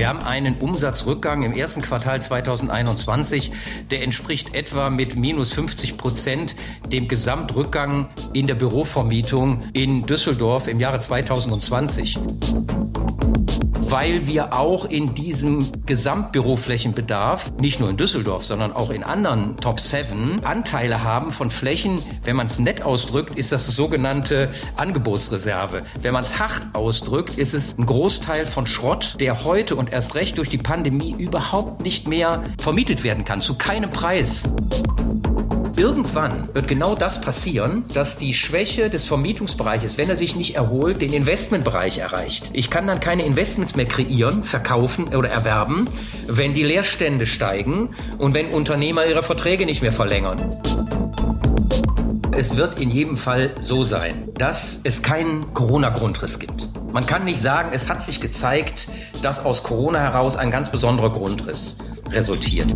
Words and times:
Wir 0.00 0.08
haben 0.08 0.22
einen 0.22 0.56
Umsatzrückgang 0.56 1.42
im 1.42 1.52
ersten 1.52 1.82
Quartal 1.82 2.22
2021, 2.22 3.52
der 3.90 4.02
entspricht 4.02 4.54
etwa 4.54 4.88
mit 4.88 5.18
minus 5.18 5.52
50 5.52 5.98
Prozent 5.98 6.56
dem 6.90 7.06
Gesamtrückgang 7.06 8.08
in 8.32 8.46
der 8.46 8.54
Bürovermietung 8.54 9.62
in 9.74 10.06
Düsseldorf 10.06 10.68
im 10.68 10.80
Jahre 10.80 11.00
2020 11.00 12.18
weil 13.90 14.28
wir 14.28 14.52
auch 14.52 14.84
in 14.84 15.14
diesem 15.14 15.66
Gesamtbüroflächenbedarf, 15.84 17.52
nicht 17.60 17.80
nur 17.80 17.90
in 17.90 17.96
Düsseldorf, 17.96 18.44
sondern 18.44 18.72
auch 18.72 18.90
in 18.90 19.02
anderen 19.02 19.56
Top 19.56 19.80
7, 19.80 20.44
Anteile 20.44 21.02
haben 21.02 21.32
von 21.32 21.50
Flächen, 21.50 22.00
wenn 22.22 22.36
man 22.36 22.46
es 22.46 22.60
nett 22.60 22.82
ausdrückt, 22.82 23.36
ist 23.36 23.50
das 23.50 23.66
sogenannte 23.66 24.50
Angebotsreserve. 24.76 25.82
Wenn 26.02 26.12
man 26.12 26.22
es 26.22 26.38
hart 26.38 26.62
ausdrückt, 26.72 27.36
ist 27.36 27.52
es 27.52 27.76
ein 27.76 27.86
Großteil 27.86 28.46
von 28.46 28.66
Schrott, 28.66 29.16
der 29.18 29.44
heute 29.44 29.74
und 29.74 29.92
erst 29.92 30.14
recht 30.14 30.38
durch 30.38 30.48
die 30.48 30.58
Pandemie 30.58 31.16
überhaupt 31.18 31.80
nicht 31.80 32.06
mehr 32.06 32.44
vermietet 32.60 33.02
werden 33.02 33.24
kann, 33.24 33.40
zu 33.40 33.54
keinem 33.54 33.90
Preis. 33.90 34.48
Irgendwann 35.80 36.46
wird 36.52 36.68
genau 36.68 36.94
das 36.94 37.22
passieren, 37.22 37.84
dass 37.94 38.18
die 38.18 38.34
Schwäche 38.34 38.90
des 38.90 39.04
Vermietungsbereiches, 39.04 39.96
wenn 39.96 40.10
er 40.10 40.16
sich 40.16 40.36
nicht 40.36 40.54
erholt, 40.54 41.00
den 41.00 41.14
Investmentbereich 41.14 41.96
erreicht. 41.96 42.50
Ich 42.52 42.68
kann 42.68 42.86
dann 42.86 43.00
keine 43.00 43.22
Investments 43.22 43.76
mehr 43.76 43.86
kreieren, 43.86 44.44
verkaufen 44.44 45.14
oder 45.14 45.30
erwerben, 45.30 45.88
wenn 46.26 46.52
die 46.52 46.64
Leerstände 46.64 47.24
steigen 47.24 47.94
und 48.18 48.34
wenn 48.34 48.48
Unternehmer 48.48 49.06
ihre 49.06 49.22
Verträge 49.22 49.64
nicht 49.64 49.80
mehr 49.80 49.90
verlängern. 49.90 50.54
Es 52.36 52.58
wird 52.58 52.78
in 52.78 52.90
jedem 52.90 53.16
Fall 53.16 53.52
so 53.58 53.82
sein, 53.82 54.28
dass 54.34 54.80
es 54.84 55.00
keinen 55.00 55.54
Corona-Grundriss 55.54 56.38
gibt. 56.38 56.68
Man 56.92 57.06
kann 57.06 57.24
nicht 57.24 57.40
sagen, 57.40 57.70
es 57.72 57.88
hat 57.88 58.02
sich 58.02 58.20
gezeigt, 58.20 58.86
dass 59.22 59.42
aus 59.42 59.62
Corona 59.62 60.00
heraus 60.00 60.36
ein 60.36 60.50
ganz 60.50 60.70
besonderer 60.70 61.10
Grundriss 61.10 61.78
resultiert. 62.10 62.68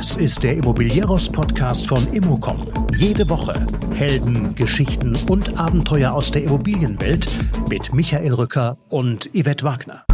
Das 0.00 0.16
ist 0.16 0.42
der 0.44 0.56
Immobilieros-Podcast 0.56 1.86
von 1.86 2.10
Immocom. 2.14 2.66
Jede 2.96 3.28
Woche 3.28 3.66
Helden, 3.92 4.54
Geschichten 4.54 5.14
und 5.28 5.58
Abenteuer 5.58 6.14
aus 6.14 6.30
der 6.30 6.42
Immobilienwelt 6.44 7.28
mit 7.68 7.92
Michael 7.92 8.32
Rücker 8.32 8.78
und 8.88 9.28
Yvette 9.34 9.62
Wagner. 9.62 10.06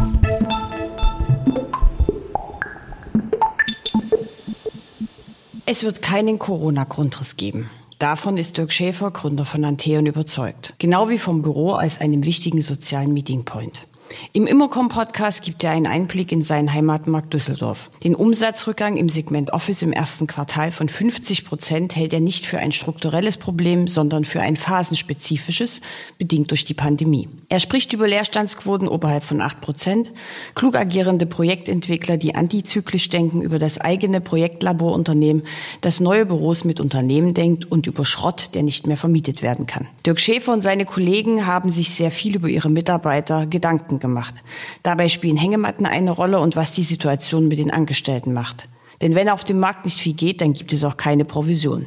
Es 5.65 5.83
wird 5.85 6.01
keinen 6.01 6.37
Corona-Grundriss 6.37 7.37
geben. 7.37 7.69
Davon 7.97 8.35
ist 8.35 8.57
Dirk 8.57 8.73
Schäfer, 8.73 9.11
Gründer 9.11 9.45
von 9.45 9.63
Anteon, 9.63 10.05
überzeugt. 10.05 10.73
Genau 10.79 11.07
wie 11.07 11.17
vom 11.17 11.43
Büro 11.43 11.71
als 11.71 12.01
einem 12.01 12.25
wichtigen 12.25 12.61
sozialen 12.61 13.13
Meeting 13.13 13.45
Point. 13.45 13.87
Im 14.33 14.47
Immocom-Podcast 14.47 15.41
gibt 15.41 15.63
er 15.63 15.71
einen 15.71 15.87
Einblick 15.87 16.31
in 16.31 16.43
seinen 16.43 16.73
Heimatmarkt 16.73 17.33
Düsseldorf. 17.33 17.89
Den 18.03 18.15
Umsatzrückgang 18.15 18.97
im 18.97 19.09
Segment 19.09 19.51
Office 19.53 19.81
im 19.81 19.91
ersten 19.91 20.27
Quartal 20.27 20.71
von 20.71 20.89
50 20.89 21.45
Prozent 21.45 21.95
hält 21.95 22.13
er 22.13 22.19
nicht 22.19 22.45
für 22.45 22.59
ein 22.59 22.71
strukturelles 22.71 23.37
Problem, 23.37 23.87
sondern 23.87 24.25
für 24.25 24.41
ein 24.41 24.55
phasenspezifisches, 24.55 25.81
bedingt 26.17 26.51
durch 26.51 26.65
die 26.65 26.73
Pandemie. 26.73 27.29
Er 27.49 27.59
spricht 27.59 27.93
über 27.93 28.07
Leerstandsquoten 28.07 28.87
oberhalb 28.87 29.23
von 29.23 29.41
8 29.41 29.61
Prozent, 29.61 30.13
klug 30.55 30.75
agierende 30.75 31.25
Projektentwickler, 31.25 32.17
die 32.17 32.35
antizyklisch 32.35 33.09
denken, 33.09 33.41
über 33.41 33.59
das 33.59 33.79
eigene 33.79 34.21
Projektlaborunternehmen, 34.21 35.43
das 35.81 35.99
neue 35.99 36.25
Büros 36.25 36.63
mit 36.63 36.79
Unternehmen 36.79 37.33
denkt 37.33 37.69
und 37.69 37.87
über 37.87 38.05
Schrott, 38.05 38.51
der 38.53 38.63
nicht 38.63 38.87
mehr 38.87 38.97
vermietet 38.97 39.41
werden 39.41 39.65
kann. 39.65 39.87
Dirk 40.05 40.19
Schäfer 40.19 40.53
und 40.53 40.61
seine 40.61 40.85
Kollegen 40.85 41.45
haben 41.45 41.69
sich 41.69 41.91
sehr 41.91 42.11
viel 42.11 42.35
über 42.35 42.47
ihre 42.47 42.69
Mitarbeiter 42.69 43.45
Gedanken 43.45 43.96
Gedanken 43.97 44.07
gemacht. 44.07 44.43
Dabei 44.83 45.09
spielen 45.09 45.37
Hängematten 45.37 45.85
eine 45.85 46.11
Rolle 46.11 46.39
und 46.39 46.55
was 46.55 46.71
die 46.71 46.83
Situation 46.83 47.47
mit 47.47 47.59
den 47.59 47.71
Angestellten 47.71 48.33
macht. 48.33 48.69
Denn 49.01 49.15
wenn 49.15 49.29
auf 49.29 49.43
dem 49.43 49.59
Markt 49.59 49.85
nicht 49.85 49.99
viel 49.99 50.13
geht, 50.13 50.41
dann 50.41 50.53
gibt 50.53 50.73
es 50.73 50.83
auch 50.83 50.97
keine 50.97 51.25
Provision. 51.25 51.85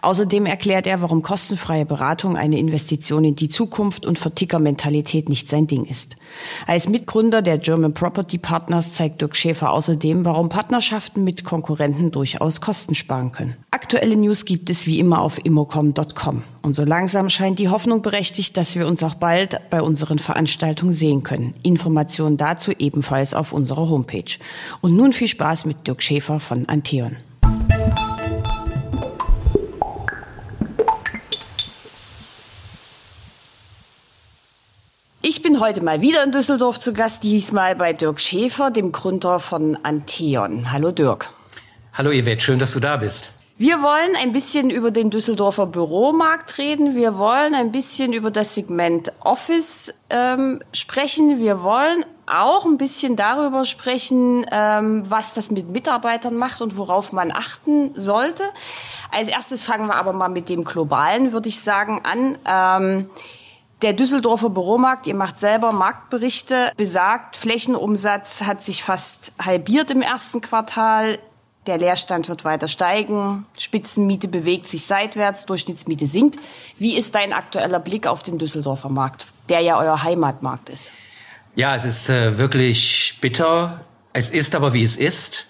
Außerdem 0.00 0.46
erklärt 0.46 0.86
er, 0.86 1.02
warum 1.02 1.22
kostenfreie 1.22 1.84
Beratung 1.84 2.36
eine 2.36 2.58
Investition 2.58 3.24
in 3.24 3.36
die 3.36 3.48
Zukunft 3.48 4.06
und 4.06 4.18
Vertickermentalität 4.18 5.28
nicht 5.28 5.48
sein 5.48 5.66
Ding 5.66 5.84
ist. 5.84 6.16
Als 6.66 6.88
Mitgründer 6.88 7.42
der 7.42 7.58
German 7.58 7.94
Property 7.94 8.38
Partners 8.38 8.92
zeigt 8.92 9.20
Dirk 9.20 9.36
Schäfer 9.36 9.72
außerdem, 9.72 10.24
warum 10.24 10.48
Partnerschaften 10.48 11.24
mit 11.24 11.44
Konkurrenten 11.44 12.10
durchaus 12.10 12.60
Kosten 12.60 12.94
sparen 12.94 13.32
können. 13.32 13.56
Aktuelle 13.70 14.16
News 14.16 14.44
gibt 14.44 14.70
es 14.70 14.86
wie 14.86 14.98
immer 14.98 15.20
auf 15.20 15.44
immocom.com. 15.44 16.42
Und 16.62 16.74
so 16.74 16.84
langsam 16.84 17.30
scheint 17.30 17.58
die 17.58 17.68
Hoffnung 17.68 18.02
berechtigt, 18.02 18.56
dass 18.56 18.76
wir 18.76 18.86
uns 18.86 19.02
auch 19.02 19.14
bald 19.14 19.60
bei 19.70 19.82
unseren 19.82 20.18
Veranstaltungen 20.18 20.92
sehen 20.92 21.22
können. 21.22 21.54
Informationen 21.62 22.36
dazu 22.36 22.72
ebenfalls 22.78 23.34
auf 23.34 23.52
unserer 23.52 23.88
Homepage. 23.88 24.38
Und 24.80 24.96
nun 24.96 25.12
viel 25.12 25.28
Spaß 25.28 25.64
mit 25.64 25.86
Dirk 25.86 26.02
Schäfer 26.02 26.38
von 26.38 26.68
Anteon. 26.68 27.16
Heute 35.62 35.84
mal 35.84 36.00
wieder 36.00 36.24
in 36.24 36.32
Düsseldorf 36.32 36.80
zu 36.80 36.92
Gast, 36.92 37.22
diesmal 37.22 37.76
bei 37.76 37.92
Dirk 37.92 38.18
Schäfer, 38.18 38.72
dem 38.72 38.90
Gründer 38.90 39.38
von 39.38 39.78
Anteon. 39.84 40.72
Hallo 40.72 40.90
Dirk. 40.90 41.32
Hallo 41.92 42.10
Yvette, 42.10 42.40
schön, 42.40 42.58
dass 42.58 42.72
du 42.72 42.80
da 42.80 42.96
bist. 42.96 43.30
Wir 43.58 43.80
wollen 43.80 44.16
ein 44.20 44.32
bisschen 44.32 44.70
über 44.70 44.90
den 44.90 45.10
Düsseldorfer 45.10 45.66
Büromarkt 45.66 46.58
reden. 46.58 46.96
Wir 46.96 47.16
wollen 47.16 47.54
ein 47.54 47.70
bisschen 47.70 48.12
über 48.12 48.32
das 48.32 48.56
Segment 48.56 49.12
Office 49.20 49.94
ähm, 50.10 50.58
sprechen. 50.72 51.38
Wir 51.38 51.62
wollen 51.62 52.04
auch 52.26 52.64
ein 52.66 52.76
bisschen 52.76 53.14
darüber 53.14 53.64
sprechen, 53.64 54.44
ähm, 54.50 55.04
was 55.06 55.32
das 55.32 55.52
mit 55.52 55.70
Mitarbeitern 55.70 56.34
macht 56.34 56.60
und 56.60 56.76
worauf 56.76 57.12
man 57.12 57.30
achten 57.30 57.92
sollte. 57.94 58.42
Als 59.12 59.28
erstes 59.28 59.62
fangen 59.62 59.86
wir 59.86 59.94
aber 59.94 60.12
mal 60.12 60.28
mit 60.28 60.48
dem 60.48 60.64
Globalen, 60.64 61.32
würde 61.32 61.48
ich 61.48 61.60
sagen, 61.60 62.00
an. 62.02 62.36
Ähm, 62.44 63.10
der 63.82 63.92
Düsseldorfer 63.92 64.50
Büromarkt, 64.50 65.06
ihr 65.06 65.14
macht 65.14 65.36
selber 65.36 65.72
Marktberichte, 65.72 66.72
besagt, 66.76 67.36
Flächenumsatz 67.36 68.42
hat 68.42 68.62
sich 68.62 68.82
fast 68.82 69.32
halbiert 69.40 69.90
im 69.90 70.02
ersten 70.02 70.40
Quartal. 70.40 71.18
Der 71.66 71.78
Leerstand 71.78 72.28
wird 72.28 72.44
weiter 72.44 72.66
steigen. 72.66 73.46
Spitzenmiete 73.56 74.26
bewegt 74.28 74.66
sich 74.66 74.84
seitwärts, 74.84 75.46
Durchschnittsmiete 75.46 76.06
sinkt. 76.06 76.38
Wie 76.78 76.96
ist 76.96 77.14
dein 77.14 77.32
aktueller 77.32 77.78
Blick 77.78 78.06
auf 78.06 78.22
den 78.22 78.38
Düsseldorfer 78.38 78.88
Markt, 78.88 79.26
der 79.48 79.60
ja 79.60 79.78
euer 79.78 80.02
Heimatmarkt 80.02 80.68
ist? 80.70 80.92
Ja, 81.54 81.76
es 81.76 81.84
ist 81.84 82.08
äh, 82.08 82.38
wirklich 82.38 83.18
bitter. 83.20 83.84
Es 84.12 84.30
ist 84.30 84.54
aber, 84.54 84.72
wie 84.72 84.82
es 84.82 84.96
ist. 84.96 85.46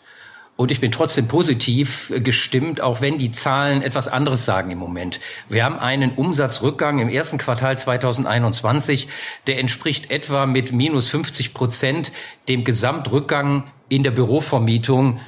Und 0.63 0.71
ich 0.71 0.79
bin 0.79 0.93
trotzdem 0.93 1.27
positiv 1.27 2.11
äh, 2.11 2.21
gestimmt, 2.21 2.81
auch 2.81 3.01
wenn 3.01 3.19
die 3.19 3.33
Zahlen 3.33 3.83
etwas 3.83 4.07
anderes 4.07 4.45
sagen 4.45 4.71
im 4.71 4.79
Moment. 4.79 5.19
Wir 5.49 5.65
haben 5.65 5.77
einen 5.81 6.13
Umsatzrückgang 6.13 7.01
im 7.01 7.09
ersten 7.09 7.37
Quartal 7.37 7.77
2021, 7.77 9.09
der 9.49 9.59
entspricht 9.59 10.13
etwa 10.13 10.47
mit 10.47 10.73
minus 10.73 11.09
50 11.09 11.53
Prozent 11.53 12.13
dem 12.49 12.63
Gesamtrückgang 12.63 13.65
in 13.89 14.05
der 14.05 14.13
Bürovermietung 14.13 15.19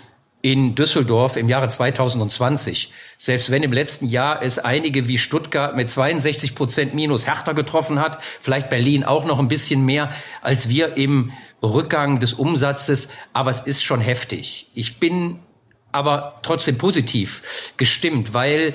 in 0.40 0.76
Düsseldorf 0.76 1.36
im 1.36 1.48
Jahre 1.48 1.66
2020. 1.66 2.92
Selbst 3.18 3.50
wenn 3.50 3.64
im 3.64 3.72
letzten 3.72 4.06
Jahr 4.06 4.40
es 4.40 4.60
einige 4.60 5.08
wie 5.08 5.18
Stuttgart 5.18 5.74
mit 5.74 5.90
62 5.90 6.54
Prozent 6.54 6.94
Minus 6.94 7.26
härter 7.26 7.54
getroffen 7.54 7.98
hat, 7.98 8.18
vielleicht 8.40 8.68
Berlin 8.68 9.02
auch 9.02 9.24
noch 9.24 9.40
ein 9.40 9.48
bisschen 9.48 9.84
mehr 9.84 10.12
als 10.42 10.68
wir 10.68 10.96
im 10.96 11.32
Rückgang 11.64 12.20
des 12.20 12.32
Umsatzes, 12.32 13.08
aber 13.32 13.50
es 13.50 13.60
ist 13.60 13.82
schon 13.82 14.00
heftig. 14.00 14.68
Ich 14.74 14.98
bin 15.00 15.38
aber 15.92 16.36
trotzdem 16.42 16.76
positiv 16.76 17.72
gestimmt, 17.76 18.34
weil 18.34 18.74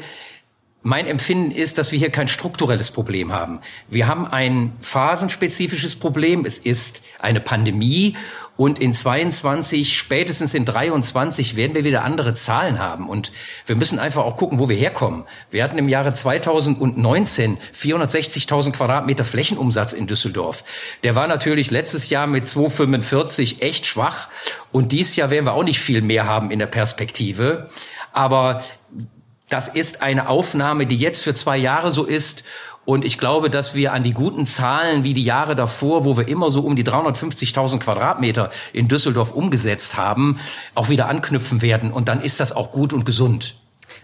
mein 0.82 1.08
Empfinden 1.08 1.52
ist, 1.52 1.78
dass 1.78 1.92
wir 1.92 2.00
hier 2.00 2.10
kein 2.10 2.30
strukturelles 2.30 2.92
Problem 2.92 3.34
haben. 3.34 3.60
Wir 3.90 4.08
haben 4.08 4.26
ein 4.26 4.72
phasenspezifisches 4.82 5.98
Problem. 5.98 6.46
Es 6.46 6.58
ist 6.58 7.04
eine 7.20 7.42
Pandemie 7.42 8.16
und 8.60 8.78
in 8.78 8.94
22, 8.94 9.98
spätestens 9.98 10.54
in 10.54 10.66
23 10.66 11.56
werden 11.56 11.76
wir 11.76 11.86
wieder 11.86 12.04
andere 12.04 12.34
Zahlen 12.34 12.78
haben. 12.78 13.08
Und 13.08 13.32
wir 13.66 13.78
müssen 13.78 14.00
einfach 14.00 14.26
auch 14.26 14.36
gucken, 14.36 14.60
wo 14.60 14.68
wir 14.68 14.76
herkommen. 14.76 15.24
Wir 15.50 15.64
hatten 15.64 15.78
im 15.78 15.88
Jahre 15.88 16.14
2019 16.14 17.58
460.000 17.74 18.74
Quadratmeter 18.74 19.24
Flächenumsatz 19.24 19.94
in 19.94 20.08
Düsseldorf. 20.08 20.66
Der 21.06 21.16
war 21.16 21.30
natürlich 21.30 21.72
letztes 21.72 22.10
Jahr 22.10 22.28
mit 22.28 22.50
245 22.50 23.62
echt 23.62 23.86
schwach. 23.86 24.28
Und 24.74 24.92
dieses 24.92 25.16
Jahr 25.16 25.30
werden 25.30 25.46
wir 25.46 25.54
auch 25.54 25.64
nicht 25.64 25.80
viel 25.80 26.02
mehr 26.02 26.26
haben 26.26 26.52
in 26.52 26.60
der 26.60 26.68
Perspektive. 26.68 27.70
Aber 28.12 28.62
das 29.48 29.70
ist 29.70 30.02
eine 30.02 30.28
Aufnahme, 30.28 30.86
die 30.86 30.98
jetzt 30.98 31.24
für 31.24 31.34
zwei 31.34 31.56
Jahre 31.56 31.92
so 31.92 32.04
ist. 32.04 32.44
Und 32.90 33.06
ich 33.06 33.20
glaube, 33.20 33.52
dass 33.52 33.76
wir 33.76 33.94
an 33.94 34.02
die 34.02 34.14
guten 34.14 34.48
Zahlen 34.48 35.04
wie 35.04 35.14
die 35.14 35.24
Jahre 35.24 35.56
davor, 35.56 36.06
wo 36.06 36.18
wir 36.18 36.28
immer 36.28 36.50
so 36.50 36.62
um 36.62 36.76
die 36.76 36.84
350.000 36.84 37.78
Quadratmeter 37.78 38.50
in 38.74 38.88
Düsseldorf 38.88 39.32
umgesetzt 39.32 39.96
haben, 39.96 40.40
auch 40.74 40.90
wieder 40.90 41.08
anknüpfen 41.08 41.62
werden. 41.62 41.94
Und 41.94 42.10
dann 42.10 42.20
ist 42.20 42.40
das 42.40 42.52
auch 42.52 42.72
gut 42.72 42.92
und 42.92 43.06
gesund. 43.06 43.54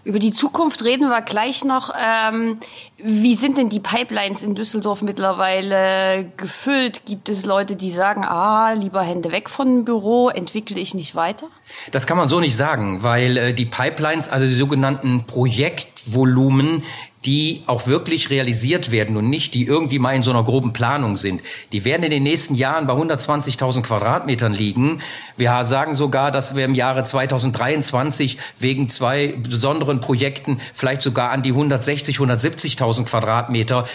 Über 0.04 0.20
die 0.20 0.32
Zukunft 0.32 0.84
reden 0.84 1.08
wir 1.08 1.20
gleich 1.22 1.64
noch. 1.64 1.92
Ähm, 1.98 2.58
wie 2.98 3.34
sind 3.34 3.58
denn 3.58 3.70
die 3.70 3.80
Pipelines 3.80 4.44
in 4.44 4.54
Düsseldorf 4.54 5.02
mittlerweile 5.02 6.30
gefüllt? 6.36 7.06
Gibt 7.06 7.28
es 7.28 7.44
Leute, 7.44 7.74
die 7.74 7.90
sagen, 7.90 8.24
ah, 8.24 8.70
lieber 8.70 9.02
Hände 9.02 9.32
weg 9.32 9.50
von 9.50 9.66
dem 9.66 9.84
Büro, 9.84 10.28
entwickle 10.28 10.78
ich 10.78 10.94
nicht 10.94 11.16
weiter? 11.16 11.48
Das 11.90 12.06
kann 12.06 12.16
man 12.16 12.28
so 12.28 12.38
nicht 12.38 12.54
sagen, 12.54 13.02
weil 13.02 13.36
äh, 13.36 13.52
die 13.52 13.66
Pipelines, 13.66 14.28
also 14.28 14.46
die 14.46 14.54
sogenannten 14.54 15.24
Projektvolumen, 15.26 16.84
die 17.26 17.62
auch 17.66 17.88
wirklich 17.88 18.30
realisiert 18.30 18.92
werden 18.92 19.16
und 19.16 19.28
nicht, 19.28 19.52
die 19.54 19.66
irgendwie 19.66 19.98
mal 19.98 20.14
in 20.14 20.22
so 20.22 20.30
einer 20.30 20.44
groben 20.44 20.72
Planung 20.72 21.16
sind. 21.16 21.42
Die 21.72 21.84
werden 21.84 22.04
in 22.04 22.12
den 22.12 22.22
nächsten 22.22 22.54
Jahren 22.54 22.86
bei 22.86 22.94
120.000 22.94 23.82
Quadratmetern 23.82 24.52
liegen. 24.52 25.00
Wir 25.36 25.64
sagen 25.64 25.94
sogar, 25.94 26.30
dass 26.30 26.54
wir 26.54 26.64
im 26.64 26.74
Jahre 26.74 27.02
2023 27.02 28.38
wegen 28.60 28.88
zwei 28.88 29.34
besonderen 29.36 30.00
Projekten 30.00 30.60
vielleicht 30.72 31.02
sogar 31.02 31.32
an 31.32 31.42
die 31.42 31.50
160, 31.50 32.18
170.000 32.18 33.04
Quadratmeter 33.06 33.86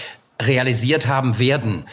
realisiert 0.42 1.08
haben 1.08 1.40
werden. 1.40 1.86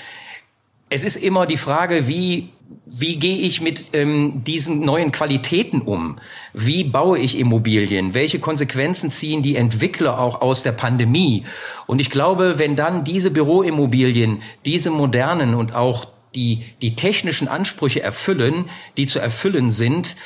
Es 0.91 1.05
ist 1.05 1.17
immer 1.17 1.47
die 1.47 1.57
Frage, 1.57 2.09
wie 2.09 2.51
wie 2.91 3.17
gehe 3.17 3.39
ich 3.39 3.61
mit 3.61 3.87
ähm, 3.93 4.43
diesen 4.45 4.81
neuen 4.81 5.13
Qualitäten 5.13 5.81
um? 5.83 6.17
Wie 6.53 6.85
baue 6.85 7.19
ich 7.19 7.39
Immobilien? 7.39 8.15
Welche 8.15 8.41
Konsequenzen 8.41 9.11
ziehen 9.11 9.43
die 9.43 9.57
Entwickler 9.57 10.19
auch 10.19 10.41
aus 10.41 10.63
der 10.63 10.73
Pandemie? 10.73 11.45
Und 11.87 12.01
ich 12.01 12.11
glaube, 12.11 12.59
wenn 12.59 12.77
dann 12.77 13.05
diese 13.05 13.31
Büroimmobilien, 13.31 14.43
diese 14.65 14.91
modernen 14.91 15.55
und 15.55 15.75
auch 15.75 16.09
die, 16.35 16.65
die 16.83 16.95
technischen 16.95 17.49
Ansprüche 17.49 18.03
erfüllen, 18.03 18.67
die 18.97 19.07
zu 19.07 19.19
erfüllen 19.19 19.71
sind, 19.71 20.17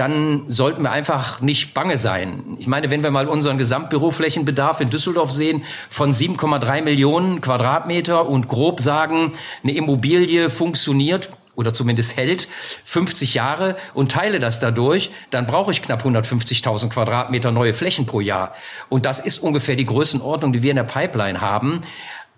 dann 0.00 0.44
sollten 0.48 0.82
wir 0.82 0.92
einfach 0.92 1.42
nicht 1.42 1.74
bange 1.74 1.98
sein. 1.98 2.56
Ich 2.58 2.66
meine, 2.66 2.88
wenn 2.88 3.02
wir 3.02 3.10
mal 3.10 3.28
unseren 3.28 3.58
Gesamtbüroflächenbedarf 3.58 4.80
in 4.80 4.88
Düsseldorf 4.88 5.30
sehen 5.30 5.62
von 5.90 6.12
7,3 6.12 6.80
Millionen 6.80 7.42
Quadratmeter 7.42 8.26
und 8.26 8.48
grob 8.48 8.80
sagen, 8.80 9.32
eine 9.62 9.72
Immobilie 9.72 10.48
funktioniert 10.48 11.28
oder 11.54 11.74
zumindest 11.74 12.16
hält 12.16 12.48
50 12.86 13.34
Jahre 13.34 13.76
und 13.92 14.10
teile 14.10 14.40
das 14.40 14.58
dadurch, 14.58 15.10
dann 15.28 15.44
brauche 15.44 15.70
ich 15.70 15.82
knapp 15.82 16.02
150.000 16.02 16.88
Quadratmeter 16.88 17.50
neue 17.50 17.74
Flächen 17.74 18.06
pro 18.06 18.22
Jahr. 18.22 18.54
Und 18.88 19.04
das 19.04 19.20
ist 19.20 19.42
ungefähr 19.42 19.76
die 19.76 19.84
Größenordnung, 19.84 20.54
die 20.54 20.62
wir 20.62 20.70
in 20.70 20.76
der 20.76 20.84
Pipeline 20.84 21.42
haben, 21.42 21.82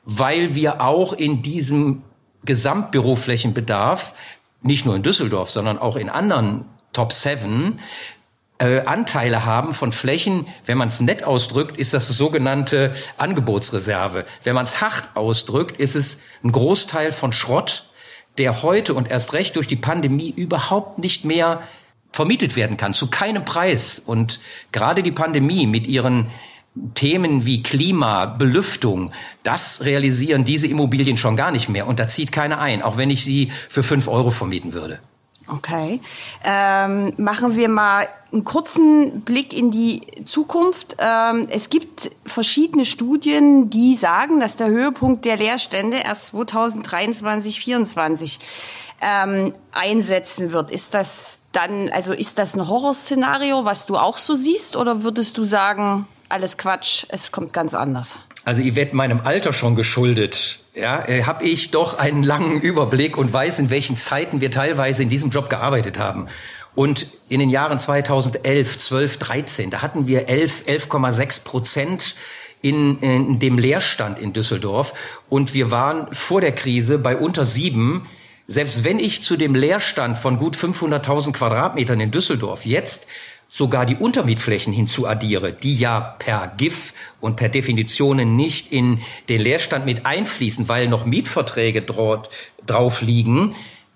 weil 0.04 0.56
wir 0.56 0.80
auch 0.80 1.12
in 1.12 1.42
diesem 1.42 2.02
Gesamtbüroflächenbedarf, 2.44 4.14
nicht 4.62 4.84
nur 4.84 4.96
in 4.96 5.04
Düsseldorf, 5.04 5.52
sondern 5.52 5.78
auch 5.78 5.94
in 5.94 6.08
anderen 6.08 6.64
Top 6.92 7.12
7, 7.12 7.80
äh, 8.62 8.80
Anteile 8.84 9.44
haben 9.44 9.74
von 9.74 9.90
Flächen, 9.90 10.46
wenn 10.66 10.78
man 10.78 10.88
es 10.88 11.00
nett 11.00 11.24
ausdrückt, 11.24 11.76
ist 11.76 11.94
das 11.94 12.06
sogenannte 12.06 12.92
Angebotsreserve. 13.16 14.24
Wenn 14.44 14.54
man 14.54 14.64
es 14.64 14.80
hart 14.80 15.08
ausdrückt, 15.14 15.80
ist 15.80 15.96
es 15.96 16.20
ein 16.44 16.52
Großteil 16.52 17.10
von 17.10 17.32
Schrott, 17.32 17.90
der 18.38 18.62
heute 18.62 18.94
und 18.94 19.10
erst 19.10 19.32
recht 19.32 19.56
durch 19.56 19.66
die 19.66 19.76
Pandemie 19.76 20.30
überhaupt 20.30 20.98
nicht 20.98 21.24
mehr 21.24 21.62
vermietet 22.12 22.54
werden 22.54 22.76
kann, 22.76 22.94
zu 22.94 23.08
keinem 23.08 23.44
Preis. 23.44 24.00
Und 24.04 24.38
gerade 24.70 25.02
die 25.02 25.12
Pandemie 25.12 25.66
mit 25.66 25.86
ihren 25.86 26.26
Themen 26.94 27.44
wie 27.44 27.62
Klima, 27.62 28.26
Belüftung, 28.26 29.12
das 29.42 29.84
realisieren 29.84 30.44
diese 30.44 30.68
Immobilien 30.68 31.16
schon 31.16 31.36
gar 31.36 31.50
nicht 31.50 31.68
mehr. 31.68 31.86
Und 31.86 31.98
da 31.98 32.06
zieht 32.06 32.32
keiner 32.32 32.60
ein, 32.60 32.80
auch 32.80 32.96
wenn 32.96 33.10
ich 33.10 33.24
sie 33.24 33.50
für 33.68 33.82
fünf 33.82 34.08
Euro 34.08 34.30
vermieten 34.30 34.72
würde. 34.72 35.00
Okay. 35.56 36.00
Ähm, 36.44 37.12
machen 37.18 37.56
wir 37.56 37.68
mal 37.68 38.08
einen 38.32 38.44
kurzen 38.44 39.20
Blick 39.20 39.52
in 39.52 39.70
die 39.70 40.02
Zukunft. 40.24 40.96
Ähm, 40.98 41.46
es 41.50 41.68
gibt 41.68 42.10
verschiedene 42.24 42.84
Studien, 42.84 43.68
die 43.68 43.94
sagen, 43.94 44.40
dass 44.40 44.56
der 44.56 44.68
Höhepunkt 44.68 45.24
der 45.24 45.36
Leerstände 45.36 45.98
erst 45.98 46.26
2023, 46.26 47.22
2024 47.22 48.40
ähm, 49.02 49.52
einsetzen 49.72 50.52
wird. 50.52 50.70
Ist 50.70 50.94
das 50.94 51.38
dann, 51.52 51.90
also 51.90 52.12
ist 52.14 52.38
das 52.38 52.54
ein 52.54 52.66
Horrorszenario, 52.66 53.64
was 53.64 53.84
du 53.84 53.96
auch 53.96 54.16
so 54.16 54.34
siehst, 54.34 54.76
oder 54.76 55.02
würdest 55.02 55.36
du 55.36 55.44
sagen, 55.44 56.06
alles 56.28 56.56
Quatsch, 56.56 57.04
es 57.08 57.30
kommt 57.30 57.52
ganz 57.52 57.74
anders? 57.74 58.20
Also 58.44 58.62
Yvette, 58.62 58.96
meinem 58.96 59.20
Alter 59.24 59.52
schon 59.52 59.76
geschuldet, 59.76 60.60
ja, 60.74 61.06
äh, 61.06 61.24
habe 61.24 61.44
ich 61.44 61.70
doch 61.70 61.98
einen 61.98 62.22
langen 62.22 62.60
Überblick 62.60 63.16
und 63.16 63.32
weiß, 63.32 63.58
in 63.58 63.70
welchen 63.70 63.96
Zeiten 63.96 64.40
wir 64.40 64.50
teilweise 64.50 65.02
in 65.02 65.08
diesem 65.08 65.30
Job 65.30 65.50
gearbeitet 65.50 65.98
haben. 65.98 66.28
Und 66.74 67.06
in 67.28 67.40
den 67.40 67.50
Jahren 67.50 67.78
2011, 67.78 68.78
12, 68.78 69.18
13, 69.18 69.70
da 69.70 69.82
hatten 69.82 70.06
wir 70.06 70.28
11, 70.28 70.64
11,6 70.66 71.44
Prozent 71.44 72.16
in, 72.62 72.98
in 73.00 73.38
dem 73.38 73.58
Leerstand 73.58 74.18
in 74.18 74.32
Düsseldorf. 74.32 74.94
Und 75.28 75.52
wir 75.52 75.70
waren 75.70 76.12
vor 76.14 76.40
der 76.40 76.52
Krise 76.52 76.98
bei 76.98 77.16
unter 77.16 77.44
sieben. 77.44 78.08
Selbst 78.46 78.84
wenn 78.84 78.98
ich 78.98 79.22
zu 79.22 79.36
dem 79.36 79.54
Leerstand 79.54 80.16
von 80.16 80.38
gut 80.38 80.56
500.000 80.56 81.32
Quadratmetern 81.32 82.00
in 82.00 82.10
Düsseldorf 82.10 82.64
jetzt 82.64 83.06
sogar 83.52 83.84
die 83.84 83.96
Untermietflächen 83.96 84.72
hinzuaddiere, 84.72 85.52
die 85.52 85.76
ja 85.76 86.00
per 86.00 86.50
GIF 86.56 86.94
und 87.20 87.36
per 87.36 87.50
Definition 87.50 88.16
nicht 88.34 88.72
in 88.72 89.02
den 89.28 89.42
Leerstand 89.42 89.84
mit 89.84 90.06
einfließen, 90.06 90.70
weil 90.70 90.88
noch 90.88 91.04
Mietverträge 91.04 91.82
dort 91.82 92.30
drauf 92.66 93.02
liegen, 93.02 93.54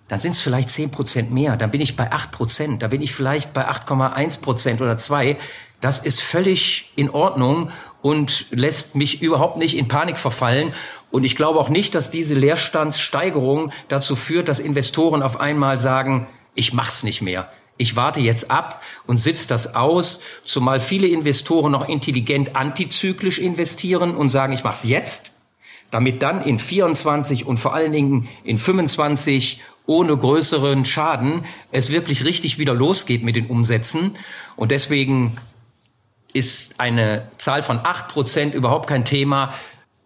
dann 0.09 0.21
sind 0.21 0.33
es 0.33 0.41
vielleicht 0.43 0.69
zehn 0.69 0.91
Prozent 0.91 1.33
mehr. 1.33 1.57
Dann 1.57 1.71
bin 1.71 1.81
ich 1.81 1.97
bei 1.97 2.13
acht 2.13 2.33
Prozent. 2.33 2.83
Da 2.83 2.89
bin 2.89 3.01
ich 3.01 3.15
vielleicht 3.15 3.55
bei 3.55 3.67
8,1 3.67 4.43
Prozent 4.43 4.83
oder 4.83 4.99
zwei. 4.99 5.39
Das 5.81 6.01
ist 6.01 6.21
völlig 6.21 6.93
in 6.95 7.09
Ordnung 7.09 7.71
und 8.03 8.49
lässt 8.51 8.95
mich 8.95 9.23
überhaupt 9.23 9.57
nicht 9.57 9.79
in 9.79 9.89
Panik 9.89 10.19
verfallen. 10.19 10.75
Und 11.11 11.25
ich 11.25 11.35
glaube 11.35 11.59
auch 11.59 11.71
nicht, 11.71 11.95
dass 11.95 12.11
diese 12.11 12.35
Leerstandssteigerung 12.35 13.73
dazu 13.89 14.17
führt, 14.17 14.49
dass 14.49 14.59
Investoren 14.59 15.23
auf 15.23 15.41
einmal 15.41 15.81
sagen, 15.81 16.27
ich 16.55 16.75
mach's 16.75 17.05
nicht 17.05 17.23
mehr 17.23 17.51
ich 17.77 17.97
warte 17.97 18.21
jetzt 18.21 18.51
ab 18.51 18.83
und 19.07 19.19
sitze 19.19 19.49
das 19.49 19.75
aus, 19.75 20.21
zumal 20.45 20.81
viele 20.81 21.09
Investoren 21.09 21.73
noch 21.73 21.89
intelligent 21.89 22.57
antizyklisch 22.57 23.39
investieren 23.39 24.15
und 24.15 24.31
sagen, 24.31 24.53
ich 24.53 24.65
mache 24.65 24.77
es 24.77 24.85
jetzt, 24.85 25.33
damit 25.91 26.23
dann 26.23 26.43
in 26.43 26.59
24 26.59 27.47
und 27.47 27.59
vor 27.59 27.75
allen 27.75 27.93
Dingen 27.93 28.29
in 28.45 28.59
25 28.59 29.61
ohne 29.87 30.17
größeren 30.17 30.85
Schaden 30.85 31.45
es 31.71 31.91
wirklich 31.91 32.25
richtig 32.25 32.59
wieder 32.59 32.75
losgeht 32.75 33.23
mit 33.23 33.37
den 33.37 33.47
Umsätzen. 33.47 34.13
Und 34.57 34.73
deswegen 34.73 35.37
ist 36.33 36.75
eine 36.79 37.31
Zahl 37.39 37.63
von 37.63 37.79
acht 37.83 38.09
Prozent 38.09 38.55
überhaupt 38.55 38.89
kein 38.89 39.05
Thema. 39.05 39.55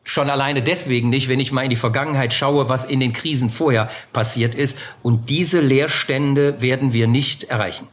Schon 0.02 0.30
alleine 0.30 0.62
deswegen 0.62 1.10
nicht, 1.10 1.28
wenn 1.28 1.40
ich 1.40 1.52
mal 1.52 1.62
in 1.62 1.70
die 1.70 1.76
Vergangenheit 1.76 2.32
schaue, 2.32 2.68
was 2.68 2.84
in 2.84 3.00
den 3.00 3.12
Krisen 3.12 3.50
vorher 3.50 3.90
passiert 4.12 4.54
ist. 4.54 4.76
Und 5.02 5.28
diese 5.30 5.60
Leerstände 5.60 6.60
werden 6.60 6.92
wir 6.92 7.06
nicht 7.06 7.44
erreichen. 7.44 7.86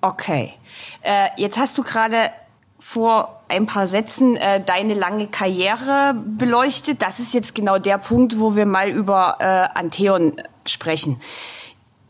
Okay. 0.00 0.54
Äh, 1.02 1.28
jetzt 1.36 1.58
hast 1.58 1.78
du 1.78 1.82
gerade 1.82 2.30
vor 2.78 3.42
ein 3.48 3.66
paar 3.66 3.86
Sätzen 3.86 4.36
äh, 4.36 4.62
deine 4.64 4.94
lange 4.94 5.28
Karriere 5.28 6.14
beleuchtet. 6.14 7.00
Das 7.00 7.20
ist 7.20 7.32
jetzt 7.32 7.54
genau 7.54 7.78
der 7.78 7.98
Punkt, 7.98 8.40
wo 8.40 8.56
wir 8.56 8.66
mal 8.66 8.90
über 8.90 9.36
äh, 9.38 9.44
Antheon 9.78 10.34
sprechen. 10.66 11.20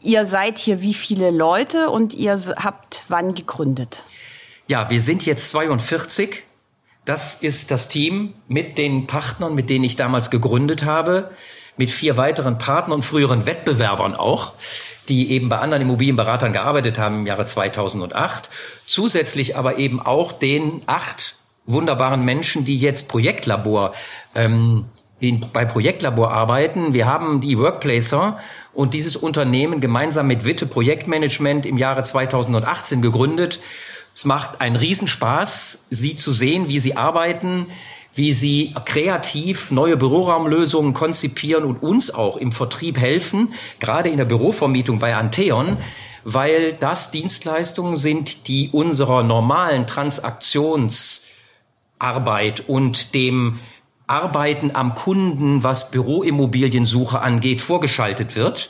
Ihr 0.01 0.25
seid 0.25 0.59
hier 0.59 0.81
wie 0.81 0.95
viele 0.95 1.31
Leute 1.31 1.91
und 1.91 2.15
ihr 2.15 2.41
habt 2.57 3.05
wann 3.09 3.35
gegründet? 3.35 4.05
Ja, 4.67 4.89
wir 4.89 5.03
sind 5.03 5.27
jetzt 5.27 5.51
42 5.51 6.43
das 7.05 7.35
ist 7.35 7.71
das 7.71 7.89
Team 7.89 8.35
mit 8.49 8.79
den 8.79 9.07
Partnern, 9.07 9.55
mit 9.55 9.71
denen 9.71 9.85
ich 9.85 9.97
damals 9.97 10.31
gegründet 10.31 10.85
habe, 10.85 11.31
mit 11.77 11.91
vier 11.91 12.17
weiteren 12.17 12.59
Partnern 12.59 12.97
und 12.97 13.03
früheren 13.03 13.47
Wettbewerbern 13.47 14.15
auch, 14.15 14.53
die 15.09 15.33
eben 15.33 15.49
bei 15.49 15.59
anderen 15.59 15.83
Immobilienberatern 15.83 16.53
gearbeitet 16.53 16.99
haben 16.99 17.21
im 17.21 17.27
Jahre 17.27 17.45
2008. 17.45 18.51
Zusätzlich 18.87 19.57
aber 19.57 19.79
eben 19.79 20.01
auch 20.01 20.33
den 20.33 20.83
acht 20.87 21.37
wunderbaren 21.67 22.25
Menschen, 22.25 22.65
die 22.65 22.77
jetzt 22.77 23.09
Projektlabor 23.09 23.95
ähm, 24.35 24.87
bei 25.53 25.65
Projektlabor 25.65 26.33
arbeiten. 26.33 26.95
Wir 26.95 27.07
haben 27.07 27.41
die 27.41 27.57
Workplacer 27.57 28.39
und 28.75 28.93
dieses 28.93 29.17
Unternehmen 29.17 29.81
gemeinsam 29.81 30.27
mit 30.27 30.45
Witte 30.45 30.67
Projektmanagement 30.67 31.65
im 31.65 31.79
Jahre 31.79 32.03
2018 32.03 33.03
gegründet 33.03 33.61
es 34.15 34.25
macht 34.25 34.61
einen 34.61 34.77
Riesenspaß, 34.77 35.81
sie 35.91 36.15
zu 36.17 36.33
sehen, 36.33 36.69
wie 36.69 36.81
sie 36.81 36.97
arbeiten, 36.97 37.67
wie 38.15 38.35
sie 38.35 38.75
kreativ 38.85 39.71
neue 39.71 39.97
Büroraumlösungen 39.97 40.93
konzipieren 40.93 41.65
und 41.65 41.83
uns 41.83 42.13
auch 42.13 42.37
im 42.37 42.53
Vertrieb 42.53 42.99
helfen, 42.99 43.55
gerade 43.81 44.11
in 44.11 44.19
der 44.19 44.27
Bürovermietung 44.27 44.99
bei 44.99 45.15
Antheon, 45.15 45.79
weil 46.25 46.75
das 46.75 47.11
Dienstleistungen 47.11 47.97
sind, 47.97 48.49
die 48.49 48.69
unserer 48.71 49.23
normalen 49.23 49.87
Transaktionsarbeit 49.87 52.69
und 52.69 53.15
dem 53.15 53.61
Arbeiten 54.07 54.73
am 54.75 54.95
Kunden, 54.95 55.65
was 55.65 55.91
Büroimmobiliensuche 55.91 57.19
angeht, 57.21 57.63
vorgeschaltet 57.63 58.37
wird 58.37 58.69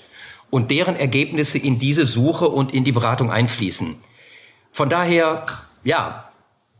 und 0.51 0.71
deren 0.71 0.95
Ergebnisse 0.95 1.59
in 1.59 1.81
diese 1.81 2.07
Suche 2.07 2.49
und 2.49 2.73
in 2.73 2.85
die 2.85 2.93
Beratung 2.93 3.33
einfließen. 3.33 3.97
Von 4.73 4.89
daher, 4.89 5.47
ja, 5.85 6.29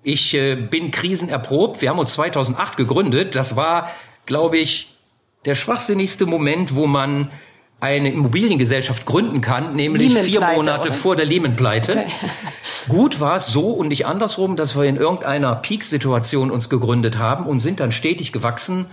Ich 0.05 0.35
äh, 0.35 0.57
bin 0.57 0.91
krisenerprobt. 0.91 1.81
Wir 1.81 1.91
haben 1.91 2.01
uns 2.01 2.15
2008 2.15 2.77
gegründet. 2.77 3.37
Das 3.37 3.55
war, 3.55 3.89
glaube 4.27 4.59
ich, 4.59 4.97
der 5.45 5.55
schwachsinnigste 5.55 6.27
Moment, 6.27 6.75
wo 6.75 6.89
man 6.89 7.31
eine 7.79 8.13
Immobiliengesellschaft 8.13 9.07
gründen 9.07 9.41
kann, 9.41 9.75
nämlich 9.77 10.17
vier 10.17 10.41
Monate 10.41 10.89
oder? 10.89 10.93
vor 10.93 11.17
der 11.17 11.27
Lehman-Pleite. 11.27 11.93
Okay. 11.93 12.07
Gut 12.89 13.21
war 13.21 13.37
es 13.37 13.47
so 13.47 13.71
und 13.71 13.89
nicht 13.89 14.07
andersrum, 14.07 14.57
dass 14.57 14.77
wir 14.77 14.85
in 14.85 14.97
irgendeiner 14.97 15.55
Peak-Situation 15.57 16.51
uns 16.51 16.69
gegründet 16.69 17.19
haben 17.19 17.47
und 17.47 17.61
sind 17.61 17.79
dann 17.79 17.93
stetig 17.93 18.33
gewachsen. 18.33 18.87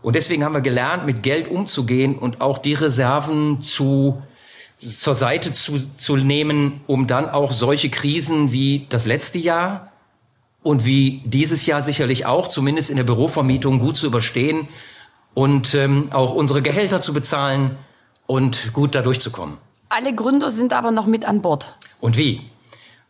Und 0.00 0.14
deswegen 0.16 0.44
haben 0.44 0.54
wir 0.54 0.60
gelernt, 0.60 1.06
mit 1.06 1.22
Geld 1.22 1.48
umzugehen 1.48 2.16
und 2.16 2.40
auch 2.40 2.58
die 2.58 2.74
Reserven 2.74 3.60
zu 3.62 4.22
zur 4.84 5.14
Seite 5.14 5.52
zu, 5.52 5.76
zu 5.96 6.16
nehmen, 6.16 6.80
um 6.86 7.06
dann 7.06 7.28
auch 7.28 7.52
solche 7.52 7.90
Krisen 7.90 8.52
wie 8.52 8.86
das 8.88 9.06
letzte 9.06 9.38
Jahr 9.38 9.92
und 10.62 10.84
wie 10.84 11.22
dieses 11.24 11.66
Jahr 11.66 11.82
sicherlich 11.82 12.26
auch, 12.26 12.48
zumindest 12.48 12.90
in 12.90 12.96
der 12.96 13.04
Bürovermietung, 13.04 13.78
gut 13.78 13.96
zu 13.96 14.06
überstehen 14.06 14.68
und 15.34 15.74
ähm, 15.74 16.12
auch 16.12 16.34
unsere 16.34 16.62
Gehälter 16.62 17.00
zu 17.00 17.12
bezahlen 17.12 17.76
und 18.26 18.72
gut 18.72 18.94
da 18.94 19.02
durchzukommen. 19.02 19.58
Alle 19.88 20.14
Gründer 20.14 20.50
sind 20.50 20.72
aber 20.72 20.90
noch 20.90 21.06
mit 21.06 21.24
an 21.24 21.42
Bord. 21.42 21.76
Und 22.00 22.16
wie? 22.16 22.42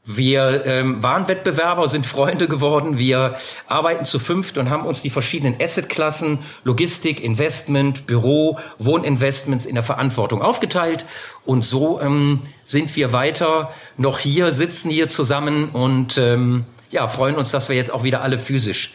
Wir 0.06 0.66
ähm, 0.66 1.02
waren 1.02 1.28
Wettbewerber, 1.28 1.88
sind 1.88 2.04
Freunde 2.04 2.46
geworden. 2.46 2.98
Wir 2.98 3.38
arbeiten 3.66 4.04
zu 4.04 4.18
fünft 4.18 4.58
und 4.58 4.68
haben 4.68 4.84
uns 4.84 5.00
die 5.00 5.08
verschiedenen 5.08 5.56
Assetklassen, 5.58 6.40
Logistik, 6.62 7.24
Investment, 7.24 8.06
Büro, 8.06 8.58
Wohninvestments 8.78 9.64
in 9.64 9.74
der 9.74 9.82
Verantwortung 9.82 10.42
aufgeteilt. 10.42 11.06
Und 11.46 11.64
so 11.64 12.02
ähm, 12.02 12.42
sind 12.64 12.94
wir 12.96 13.14
weiter 13.14 13.72
noch 13.96 14.18
hier, 14.18 14.52
sitzen 14.52 14.90
hier 14.90 15.08
zusammen 15.08 15.70
und 15.70 16.18
ähm, 16.18 16.66
ja, 16.90 17.08
freuen 17.08 17.36
uns, 17.36 17.50
dass 17.50 17.70
wir 17.70 17.76
jetzt 17.76 17.90
auch 17.90 18.04
wieder 18.04 18.20
alle 18.20 18.38
physisch 18.38 18.92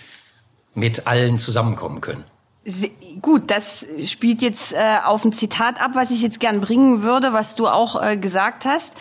mit 0.75 1.07
allen 1.07 1.39
zusammenkommen 1.39 2.01
können. 2.01 2.23
Gut, 3.21 3.49
das 3.49 3.87
spielt 4.05 4.43
jetzt 4.43 4.73
äh, 4.73 4.97
auf 5.03 5.25
ein 5.25 5.33
Zitat 5.33 5.81
ab, 5.81 5.91
was 5.95 6.11
ich 6.11 6.21
jetzt 6.21 6.39
gern 6.39 6.61
bringen 6.61 7.01
würde, 7.01 7.33
was 7.33 7.55
du 7.55 7.67
auch 7.67 7.99
äh, 7.99 8.15
gesagt 8.17 8.65
hast. 8.65 8.93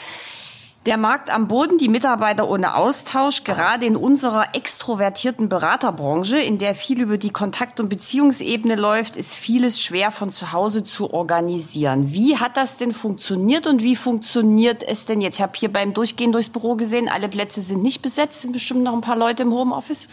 Der 0.88 0.96
Markt 0.96 1.28
am 1.28 1.48
Boden, 1.48 1.76
die 1.76 1.90
Mitarbeiter 1.90 2.48
ohne 2.48 2.74
Austausch, 2.74 3.44
gerade 3.44 3.84
in 3.84 3.94
unserer 3.94 4.54
extrovertierten 4.54 5.50
Beraterbranche, 5.50 6.38
in 6.38 6.56
der 6.56 6.74
viel 6.74 7.02
über 7.02 7.18
die 7.18 7.28
Kontakt- 7.28 7.78
und 7.78 7.90
Beziehungsebene 7.90 8.74
läuft, 8.74 9.14
ist 9.14 9.36
vieles 9.36 9.82
schwer 9.82 10.10
von 10.10 10.32
zu 10.32 10.52
Hause 10.52 10.84
zu 10.84 11.12
organisieren. 11.12 12.14
Wie 12.14 12.38
hat 12.38 12.56
das 12.56 12.78
denn 12.78 12.92
funktioniert 12.92 13.66
und 13.66 13.82
wie 13.82 13.96
funktioniert 13.96 14.82
es 14.82 15.04
denn 15.04 15.20
jetzt? 15.20 15.34
Ich 15.34 15.42
habe 15.42 15.52
hier 15.56 15.70
beim 15.70 15.92
Durchgehen 15.92 16.32
durchs 16.32 16.48
Büro 16.48 16.74
gesehen, 16.74 17.10
alle 17.10 17.28
Plätze 17.28 17.60
sind 17.60 17.82
nicht 17.82 18.00
besetzt, 18.00 18.40
sind 18.40 18.52
bestimmt 18.52 18.82
noch 18.82 18.94
ein 18.94 19.02
paar 19.02 19.18
Leute 19.18 19.42
im 19.42 19.52
Homeoffice. 19.52 20.08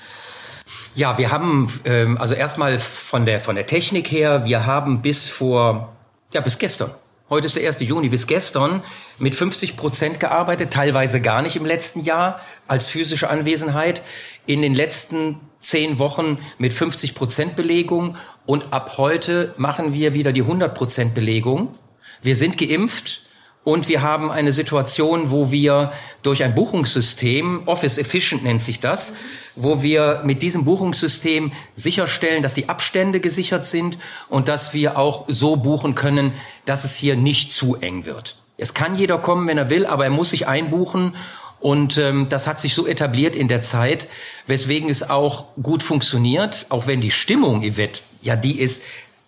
Ja, 0.94 1.17
wir 1.17 1.32
haben 1.32 1.72
ähm, 1.86 2.17
also 2.17 2.36
erstmal 2.36 2.79
von 2.79 3.25
der 3.25 3.39
von 3.39 3.55
der 3.55 3.65
Technik 3.65 4.12
her, 4.12 4.44
wir 4.44 4.65
haben 4.65 5.01
bis 5.01 5.25
vor 5.25 5.94
ja 6.34 6.41
bis 6.41 6.60
gestern 6.60 6.91
Heute 7.27 7.48
ist 7.48 7.55
der 7.55 7.65
1. 7.65 7.79
Juni 7.79 8.10
bis 8.10 8.27
gestern 8.27 8.84
mit 9.17 9.34
50 9.34 9.75
Prozent 9.75 10.20
gearbeitet, 10.20 10.72
teilweise 10.72 11.22
gar 11.22 11.41
nicht 11.41 11.55
im 11.55 11.65
letzten 11.65 12.03
Jahr 12.03 12.39
als 12.67 12.88
physische 12.88 13.32
Anwesenheit. 13.32 14.03
In 14.46 14.62
den 14.62 14.75
letzten 14.75 15.39
zehn 15.58 15.98
Wochen 15.98 16.38
mit 16.60 16.72
50 16.72 17.15
Prozent 17.15 17.55
Belegung 17.55 18.15
und 18.46 18.74
ab 18.74 19.00
heute 19.00 19.55
machen 19.58 19.91
wir 19.91 20.13
wieder 20.13 20.34
die 20.34 20.44
100 20.44 20.75
Prozent 20.75 21.15
Belegung. 21.15 21.75
Wir 22.22 22.36
sind 22.36 22.60
geimpft 22.60 23.24
und 23.65 23.89
wir 23.89 24.03
haben 24.03 24.31
eine 24.31 24.53
Situation, 24.53 25.31
wo 25.31 25.51
wir 25.51 25.91
durch 26.22 26.43
ein 26.43 26.53
Buchungssystem, 26.53 27.63
Office 27.65 27.98
Efficient 27.98 28.43
nennt 28.43 28.62
sich 28.62 28.79
das, 28.79 29.13
wo 29.55 29.81
wir 29.81 30.22
mit 30.24 30.43
diesem 30.43 30.65
Buchungssystem 30.65 31.51
sicherstellen, 31.74 32.43
dass 32.43 32.53
die 32.53 32.69
Abstände 32.69 33.19
gesichert 33.19 33.65
sind 33.65 33.98
und 34.29 34.48
dass 34.48 34.75
wir 34.75 34.98
auch 35.00 35.25
so 35.27 35.55
buchen 35.55 35.95
können, 35.95 36.31
dass 36.65 36.86
es 36.86 36.95
hier 36.95 37.15
nicht 37.15 37.51
zu 37.51 37.75
eng 37.75 38.05
wird. 38.05 38.38
Es 38.55 38.75
kann 38.75 38.98
jeder 38.98 39.17
kommen, 39.17 39.48
wenn 39.48 39.57
er 39.57 39.72
will, 39.72 39.88
aber 39.88 40.05
er 40.05 40.12
muss 40.12 40.29
sich 40.29 40.48
einbuchen 40.48 41.15
und 41.60 41.98
ähm, 41.98 42.27
das 42.29 42.45
hat 42.45 42.60
sich 42.60 42.75
so 42.75 42.86
etabliert 42.86 43.36
in 43.36 43.48
der 43.48 43.62
Zeit, 43.62 44.07
weswegen 44.45 44.91
es 44.91 45.10
auch 45.10 45.48
gut 45.62 45.81
funktioniert, 45.81 46.67
auch 46.69 46.86
wenn 46.86 47.01
die 47.01 47.10
Stimmung, 47.10 47.63
Yvette, 47.63 48.01
ja, 48.22 48.36
die 48.36 48.60
ist 48.60 48.84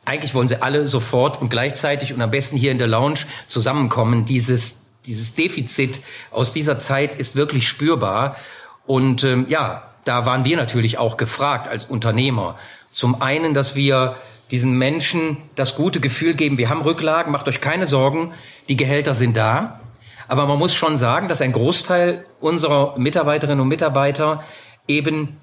eigentlich 0.08 0.34
wollen 0.34 0.48
sie 0.48 0.62
alle 0.62 0.88
sofort 0.88 1.42
und 1.42 1.50
gleichzeitig 1.50 2.14
und 2.14 2.22
am 2.22 2.32
besten 2.32 2.56
hier 2.56 2.72
in 2.72 2.78
der 2.78 2.88
Lounge 2.88 3.20
zusammenkommen. 3.48 4.26
Dieses, 4.26 4.78
dieses 5.06 5.36
Defizit 5.36 6.02
aus 6.32 6.54
dieser 6.54 6.78
Zeit 6.78 7.16
ist 7.16 7.36
wirklich 7.36 7.68
spürbar. 7.68 8.38
Und 8.86 9.26
ähm, 9.26 9.46
ja, 9.50 9.84
da 10.06 10.26
waren 10.26 10.46
wir 10.46 10.56
natürlich 10.56 10.98
auch 10.98 11.18
gefragt 11.18 11.68
als 11.68 11.84
Unternehmer. 11.86 12.58
Zum 12.90 13.22
einen, 13.22 13.54
dass 13.54 13.76
wir 13.76 14.16
diesen 14.50 14.78
Menschen 14.78 15.36
das 15.56 15.76
gute 15.76 16.00
Gefühl 16.00 16.36
geben, 16.36 16.58
wir 16.58 16.70
haben 16.70 16.82
Rücklagen, 16.82 17.34
macht 17.34 17.50
euch 17.50 17.60
keine 17.60 17.86
Sorgen, 17.86 18.32
die 18.70 18.78
Gehälter 18.78 19.14
sind 19.14 19.36
da. 19.36 19.82
Aber 20.30 20.46
man 20.46 20.58
muss 20.58 20.74
schon 20.74 20.96
sagen, 20.96 21.28
dass 21.28 21.42
ein 21.42 21.52
Großteil 21.52 22.26
unserer 22.40 22.98
Mitarbeiterinnen 22.98 23.60
und 23.60 23.68
Mitarbeiter 23.68 24.42
eben 24.88 25.36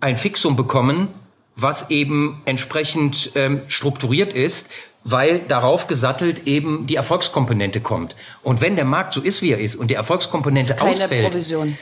ein 0.00 0.18
Fixum 0.18 0.56
bekommen, 0.56 1.08
was 1.56 1.90
eben 1.90 2.42
entsprechend 2.44 3.32
ähm, 3.34 3.62
strukturiert 3.68 4.32
ist, 4.32 4.70
weil 5.04 5.40
darauf 5.40 5.86
gesattelt 5.86 6.46
eben 6.46 6.86
die 6.86 6.96
Erfolgskomponente 6.96 7.80
kommt. 7.80 8.16
Und 8.42 8.60
wenn 8.60 8.76
der 8.76 8.86
Markt 8.86 9.12
so 9.12 9.20
ist, 9.20 9.42
wie 9.42 9.52
er 9.52 9.60
ist 9.60 9.76
und 9.76 9.90
die 9.90 9.94
Erfolgskomponente 9.94 10.80
ausfällt, 10.80 11.30
Provision. 11.30 11.76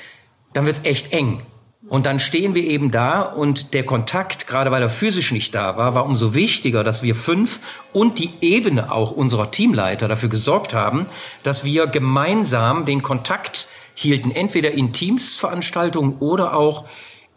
dann 0.53 0.67
wird 0.67 0.79
es 0.79 0.85
echt 0.85 1.13
eng. 1.13 1.43
Und 1.89 2.07
dann 2.07 2.21
stehen 2.21 2.55
wir 2.55 2.65
eben 2.65 2.91
da 2.91 3.21
und 3.21 3.75
der 3.75 3.85
Kontakt, 3.85 4.47
gerade 4.47 4.71
weil 4.71 4.83
er 4.83 4.89
physisch 4.89 5.33
nicht 5.33 5.55
da 5.55 5.77
war, 5.77 5.95
war 5.95 6.07
umso 6.07 6.33
wichtiger, 6.33 6.85
dass 6.85 7.03
wir 7.03 7.15
fünf 7.15 7.61
und 7.93 8.19
die 8.19 8.31
Ebene 8.41 8.93
auch 8.93 9.11
unserer 9.11 9.51
Teamleiter 9.51 10.09
dafür 10.09 10.29
gesorgt 10.29 10.75
haben, 10.75 11.07
dass 11.43 11.65
wir 11.65 11.87
gemeinsam 11.89 12.87
den 12.87 13.03
Kontakt 13.03 13.67
hielten, 13.95 14.31
entweder 14.31 14.71
in 14.73 14.93
Teamsveranstaltungen 14.93 16.17
oder 16.19 16.57
auch 16.57 16.87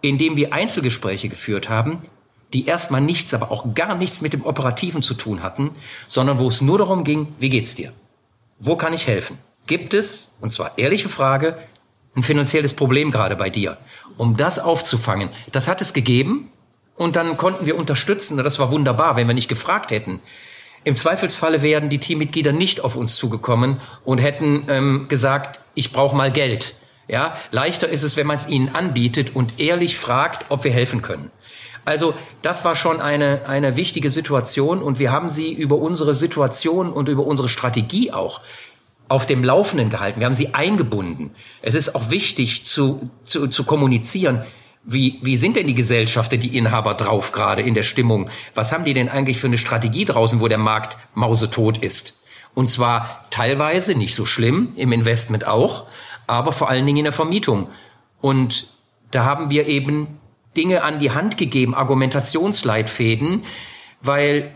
indem 0.01 0.36
wir 0.36 0.54
Einzelgespräche 0.54 1.30
geführt 1.30 1.68
haben, 1.68 2.01
die 2.55 2.65
erstmal 2.65 3.01
nichts, 3.01 3.33
aber 3.33 3.51
auch 3.51 3.75
gar 3.75 3.95
nichts 3.95 4.21
mit 4.21 4.31
dem 4.31 4.45
Operativen 4.45 5.01
zu 5.01 5.13
tun 5.13 5.43
hatten, 5.43 5.71
sondern 6.07 6.39
wo 6.39 6.47
es 6.47 6.62
nur 6.62 6.77
darum 6.77 7.03
ging, 7.03 7.27
wie 7.38 7.50
geht's 7.50 7.75
dir? 7.75 7.91
Wo 8.59 8.77
kann 8.77 8.93
ich 8.93 9.07
helfen? 9.07 9.38
Gibt 9.67 9.93
es, 9.93 10.29
und 10.39 10.53
zwar 10.53 10.77
ehrliche 10.77 11.09
Frage, 11.09 11.57
ein 12.15 12.24
finanzielles 12.24 12.74
Problem 12.74 13.12
gerade 13.12 13.35
bei 13.35 13.50
dir? 13.50 13.75
Um 14.15 14.38
das 14.38 14.57
aufzufangen, 14.57 15.29
das 15.51 15.67
hat 15.67 15.81
es 15.81 15.91
gegeben 15.91 16.50
und 16.95 17.17
dann 17.17 17.35
konnten 17.35 17.65
wir 17.65 17.77
unterstützen. 17.77 18.38
Das 18.38 18.57
war 18.57 18.71
wunderbar, 18.71 19.17
wenn 19.17 19.27
wir 19.27 19.33
nicht 19.33 19.50
gefragt 19.50 19.91
hätten. 19.91 20.21
Im 20.85 20.95
Zweifelsfalle 20.95 21.62
wären 21.62 21.89
die 21.89 22.00
Teammitglieder 22.00 22.53
nicht 22.53 22.79
auf 22.79 22.95
uns 22.95 23.17
zugekommen 23.17 23.81
und 24.05 24.19
hätten 24.19 24.63
ähm, 24.69 25.07
gesagt, 25.09 25.59
ich 25.74 25.91
brauche 25.91 26.15
mal 26.15 26.31
Geld. 26.31 26.75
Ja, 27.09 27.35
leichter 27.51 27.89
ist 27.89 28.03
es, 28.03 28.15
wenn 28.15 28.27
man 28.27 28.38
es 28.38 28.47
ihnen 28.47 28.74
anbietet 28.74 29.35
und 29.35 29.59
ehrlich 29.59 29.97
fragt, 29.97 30.45
ob 30.50 30.63
wir 30.63 30.71
helfen 30.71 31.01
können. 31.01 31.31
Also 31.86 32.15
das 32.42 32.65
war 32.65 32.75
schon 32.75 33.00
eine, 33.00 33.48
eine 33.48 33.75
wichtige 33.75 34.10
Situation 34.10 34.82
und 34.82 34.98
wir 35.00 35.12
haben 35.12 35.30
sie 35.30 35.54
über 35.54 35.77
unsere 35.77 36.15
Situation 36.15 36.92
und 36.92 37.08
über 37.08 37.25
unsere 37.25 37.48
Strategie 37.48 38.12
auch 38.12 38.42
auf 39.08 39.27
dem 39.27 39.44
Laufenden 39.44 39.92
gehalten. 39.92 40.20
Wir 40.20 40.25
haben 40.25 40.34
sie 40.34 40.56
eingebunden. 40.56 41.32
Es 41.62 41.75
ist 41.75 41.94
auch 41.94 42.10
wichtig 42.10 42.65
zu, 42.65 43.10
zu, 43.24 43.48
zu 43.48 43.63
kommunizieren. 43.63 44.44
Wie, 44.84 45.20
wie 45.22 45.38
sind 45.38 45.56
denn 45.56 45.68
die 45.68 45.75
Gesellschaften, 45.75 46.39
die 46.39 46.58
Inhaber 46.58 46.96
drauf 46.96 47.32
gerade 47.32 47.62
in 47.62 47.75
der 47.75 47.84
Stimmung? 47.84 48.30
Was 48.56 48.72
haben 48.72 48.84
die 48.84 48.94
denn 48.94 49.10
eigentlich 49.10 49.38
für 49.38 49.48
eine 49.48 49.58
Strategie 49.60 50.06
draußen, 50.06 50.42
wo 50.42 50.48
der 50.48 50.58
Markt 50.58 50.98
mausetot 51.13 51.77
ist? 51.77 52.20
Und 52.56 52.70
zwar 52.70 53.25
teilweise 53.30 53.96
nicht 53.96 54.15
so 54.15 54.25
schlimm, 54.25 54.70
im 54.75 54.92
Investment 54.92 55.46
auch, 55.46 55.86
aber 56.25 56.51
vor 56.51 56.70
allen 56.70 56.86
Dingen 56.86 57.00
in 57.00 57.04
der 57.06 57.13
Vermietung. 57.13 57.68
Und 58.22 58.68
da 59.12 59.25
haben 59.25 59.50
wir 59.50 59.68
eben 59.68 60.20
Dinge 60.55 60.83
an 60.83 61.00
die 61.00 61.12
Hand 61.12 61.38
gegeben, 61.38 61.75
Argumentationsleitfäden, 61.75 63.43
weil 64.01 64.53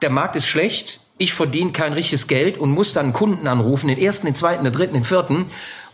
der 0.00 0.10
Markt 0.10 0.36
ist 0.36 0.46
schlecht, 0.46 1.00
ich 1.18 1.34
verdiene 1.34 1.72
kein 1.72 1.92
richtiges 1.92 2.26
Geld 2.26 2.58
und 2.58 2.70
muss 2.70 2.92
dann 2.92 3.12
Kunden 3.12 3.46
anrufen, 3.46 3.88
den 3.88 3.98
ersten, 3.98 4.26
den 4.26 4.34
zweiten, 4.34 4.64
den 4.64 4.72
dritten, 4.72 4.94
den 4.94 5.04
vierten 5.04 5.46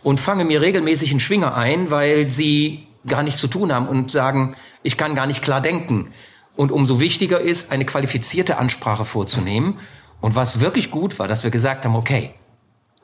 und 0.03 0.21
fange 0.21 0.45
mir 0.45 0.63
regelmäßig 0.63 1.11
einen 1.11 1.21
Schwinger 1.21 1.55
ein, 1.57 1.91
weil 1.91 2.29
sie 2.29 2.87
gar 3.07 3.23
nichts 3.23 3.41
zu 3.41 3.49
tun 3.49 3.73
haben 3.73 3.89
und 3.89 4.11
sagen, 4.11 4.57
ich 4.83 4.97
kann 4.97 5.15
gar 5.15 5.27
nicht 5.27 5.43
klar 5.43 5.61
denken. 5.61 6.13
Und 6.57 6.73
umso 6.73 6.99
wichtiger 7.01 7.41
ist, 7.41 7.71
eine 7.71 7.85
qualifizierte 7.85 8.59
Ansprache 8.59 9.05
vorzunehmen. 9.05 9.79
Und 10.21 10.35
was 10.35 10.61
wirklich 10.61 10.91
gut 10.91 11.19
war, 11.19 11.29
dass 11.29 11.45
wir 11.45 11.51
gesagt 11.51 11.85
haben, 11.85 11.95
okay, 11.95 12.35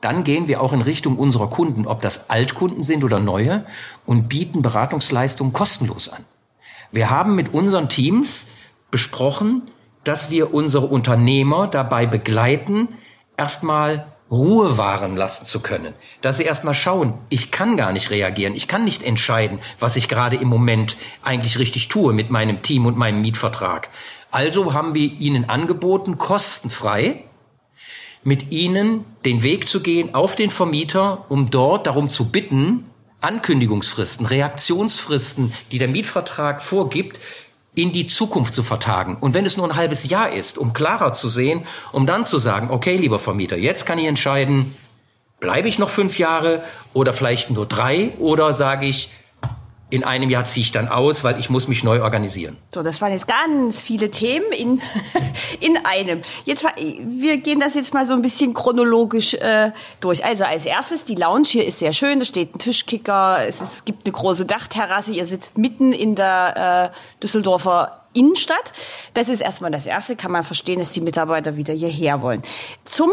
dann 0.01 0.23
gehen 0.23 0.47
wir 0.47 0.61
auch 0.61 0.73
in 0.73 0.81
Richtung 0.81 1.17
unserer 1.17 1.49
Kunden, 1.49 1.87
ob 1.87 2.01
das 2.01 2.29
Altkunden 2.29 2.83
sind 2.83 3.03
oder 3.03 3.19
neue, 3.19 3.65
und 4.05 4.27
bieten 4.27 4.61
Beratungsleistungen 4.61 5.53
kostenlos 5.53 6.09
an. 6.09 6.25
Wir 6.91 7.09
haben 7.09 7.35
mit 7.35 7.53
unseren 7.53 7.89
Teams 7.89 8.47
besprochen, 8.91 9.63
dass 10.03 10.31
wir 10.31 10.53
unsere 10.53 10.85
Unternehmer 10.85 11.67
dabei 11.67 12.05
begleiten, 12.05 12.89
erstmal 13.37 14.05
Ruhe 14.31 14.77
wahren 14.77 15.15
lassen 15.15 15.45
zu 15.45 15.59
können. 15.59 15.93
Dass 16.21 16.37
sie 16.37 16.43
erstmal 16.43 16.73
schauen, 16.73 17.13
ich 17.29 17.51
kann 17.51 17.77
gar 17.77 17.91
nicht 17.91 18.09
reagieren, 18.09 18.55
ich 18.55 18.67
kann 18.67 18.83
nicht 18.83 19.03
entscheiden, 19.03 19.59
was 19.79 19.95
ich 19.95 20.07
gerade 20.07 20.35
im 20.35 20.47
Moment 20.47 20.97
eigentlich 21.21 21.59
richtig 21.59 21.89
tue 21.89 22.13
mit 22.13 22.31
meinem 22.31 22.61
Team 22.61 22.85
und 22.85 22.97
meinem 22.97 23.21
Mietvertrag. 23.21 23.89
Also 24.31 24.73
haben 24.73 24.93
wir 24.93 25.11
ihnen 25.19 25.49
angeboten, 25.49 26.17
kostenfrei 26.17 27.23
mit 28.23 28.51
ihnen 28.51 29.05
den 29.23 29.43
Weg 29.43 29.67
zu 29.67 29.81
gehen 29.81 30.15
auf 30.15 30.35
den 30.35 30.49
Vermieter, 30.49 31.25
um 31.29 31.51
dort 31.51 31.85
darum 31.85 32.09
zu 32.09 32.25
bitten, 32.25 32.83
Ankündigungsfristen, 33.21 34.25
Reaktionsfristen, 34.25 35.53
die 35.71 35.79
der 35.79 35.87
Mietvertrag 35.87 36.61
vorgibt, 36.61 37.19
in 37.75 37.91
die 37.91 38.07
Zukunft 38.07 38.53
zu 38.53 38.63
vertagen. 38.63 39.17
Und 39.19 39.33
wenn 39.33 39.45
es 39.45 39.57
nur 39.57 39.67
ein 39.67 39.75
halbes 39.75 40.07
Jahr 40.09 40.31
ist, 40.31 40.57
um 40.57 40.73
klarer 40.73 41.13
zu 41.13 41.29
sehen, 41.29 41.63
um 41.91 42.05
dann 42.05 42.25
zu 42.25 42.37
sagen, 42.37 42.71
okay, 42.71 42.95
lieber 42.95 43.19
Vermieter, 43.19 43.57
jetzt 43.57 43.85
kann 43.85 43.99
ich 43.99 44.05
entscheiden, 44.05 44.75
bleibe 45.39 45.67
ich 45.67 45.77
noch 45.77 45.89
fünf 45.89 46.17
Jahre 46.17 46.63
oder 46.93 47.11
vielleicht 47.11 47.49
nur 47.49 47.65
drei 47.65 48.11
oder 48.17 48.53
sage 48.53 48.85
ich, 48.85 49.09
in 49.95 50.03
einem 50.03 50.29
Jahr 50.29 50.43
ziehe 50.43 50.61
ich 50.61 50.73
dann 50.73 50.89
aus, 50.89 51.23
weil 51.23 51.39
ich 51.39 51.49
muss 51.49 51.69
mich 51.69 51.83
neu 51.83 52.01
organisieren. 52.01 52.57
So, 52.73 52.83
das 52.83 52.99
waren 52.99 53.13
jetzt 53.13 53.27
ganz 53.27 53.81
viele 53.81 54.11
Themen 54.11 54.51
in, 54.51 54.81
in 55.61 55.77
einem. 55.85 56.21
Jetzt, 56.43 56.65
wir 56.65 57.37
gehen 57.37 57.61
das 57.61 57.75
jetzt 57.75 57.93
mal 57.93 58.05
so 58.05 58.13
ein 58.13 58.21
bisschen 58.21 58.53
chronologisch 58.53 59.35
äh, 59.35 59.71
durch. 60.01 60.25
Also 60.25 60.43
als 60.43 60.65
erstes, 60.65 61.05
die 61.05 61.15
Lounge 61.15 61.47
hier 61.47 61.65
ist 61.65 61.79
sehr 61.79 61.93
schön. 61.93 62.19
Da 62.19 62.25
steht 62.25 62.53
ein 62.53 62.59
Tischkicker, 62.59 63.47
es, 63.47 63.61
ist, 63.61 63.85
gibt 63.85 64.05
eine 64.05 64.11
große 64.11 64.45
Dachterrasse. 64.45 65.13
Ihr 65.13 65.25
sitzt 65.25 65.57
mitten 65.57 65.93
in 65.93 66.15
der 66.15 66.91
äh, 66.91 67.21
Düsseldorfer 67.23 68.01
Innenstadt. 68.11 68.73
Das 69.13 69.29
ist 69.29 69.39
erstmal 69.39 69.71
das 69.71 69.87
Erste. 69.87 70.17
Kann 70.17 70.31
man 70.31 70.43
verstehen, 70.43 70.79
dass 70.79 70.91
die 70.91 71.01
Mitarbeiter 71.01 71.55
wieder 71.55 71.73
hierher 71.73 72.21
wollen. 72.21 72.41
Zum 72.83 73.11